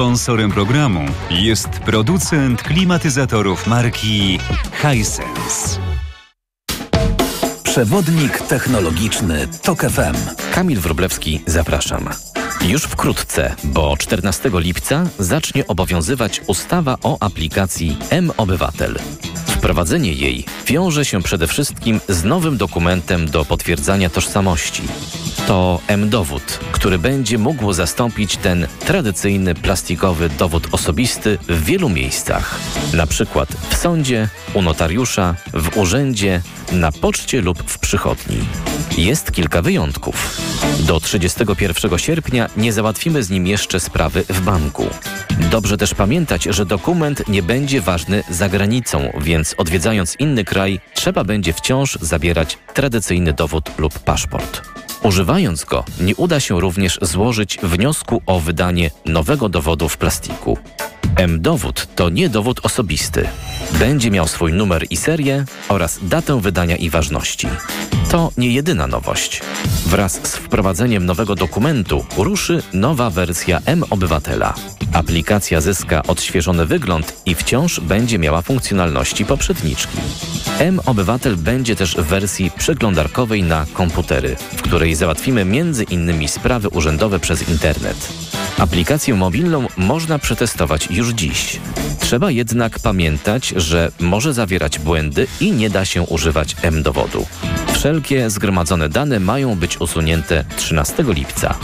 [0.00, 4.38] Sponsorem programu jest producent klimatyzatorów marki
[4.72, 5.80] Hisense.
[7.62, 10.16] Przewodnik technologiczny TOK FM.
[10.54, 12.08] Kamil Wroblewski, zapraszam.
[12.68, 18.98] Już wkrótce, bo 14 lipca zacznie obowiązywać ustawa o aplikacji M-Obywatel.
[19.46, 24.82] Wprowadzenie jej wiąże się przede wszystkim z nowym dokumentem do potwierdzania tożsamości.
[25.46, 32.60] To M-Dowód, który będzie mógł zastąpić ten tradycyjny plastikowy dowód osobisty w wielu miejscach.
[32.92, 36.42] Na przykład w sądzie, u notariusza, w urzędzie,
[36.72, 38.38] na poczcie lub w przychodni.
[38.98, 40.40] Jest kilka wyjątków.
[40.80, 44.86] Do 31 sierpnia nie załatwimy z nim jeszcze sprawy w banku.
[45.50, 51.24] Dobrze też pamiętać, że dokument nie będzie ważny za granicą, więc odwiedzając inny kraj, trzeba
[51.24, 54.79] będzie wciąż zabierać tradycyjny dowód lub paszport.
[55.02, 60.58] Używając go, nie uda się również złożyć wniosku o wydanie nowego dowodu w plastiku.
[61.16, 63.28] M-dowód to nie dowód osobisty.
[63.78, 67.48] Będzie miał swój numer i serię oraz datę wydania i ważności.
[68.10, 69.42] To nie jedyna nowość.
[69.86, 74.54] Wraz z wprowadzeniem nowego dokumentu ruszy nowa wersja M-Obywatela.
[74.92, 79.98] Aplikacja zyska odświeżony wygląd i wciąż będzie miała funkcjonalności poprzedniczki.
[80.60, 85.44] M-Obywatel będzie też w wersji przeglądarkowej na komputery, w której załatwimy
[85.84, 88.29] innymi sprawy urzędowe przez internet.
[88.60, 91.60] Aplikację mobilną można przetestować już dziś.
[92.00, 97.26] Trzeba jednak pamiętać, że może zawierać błędy i nie da się używać M-dowodu.
[97.72, 101.54] Wszelkie zgromadzone dane mają być usunięte 13 lipca.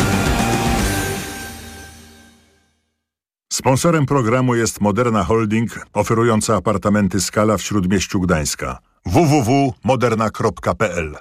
[3.61, 8.77] Sponsorem programu jest Moderna Holding, oferująca apartamenty Skala w Śródmieściu Gdańska.
[9.05, 11.15] www.moderna.pl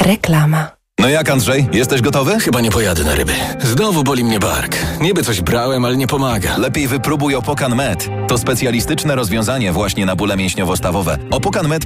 [0.00, 0.70] Reklama.
[0.98, 2.40] No jak Andrzej, jesteś gotowy?
[2.40, 3.32] Chyba nie pojadę na ryby.
[3.62, 4.76] Znowu boli mnie bark.
[5.00, 6.58] Niby coś brałem, ale nie pomaga.
[6.58, 8.08] Lepiej wypróbuj Opokan Med.
[8.28, 11.18] To specjalistyczne rozwiązanie właśnie na bóle mięśniowo-stawowe.
[11.30, 11.82] Opokan Med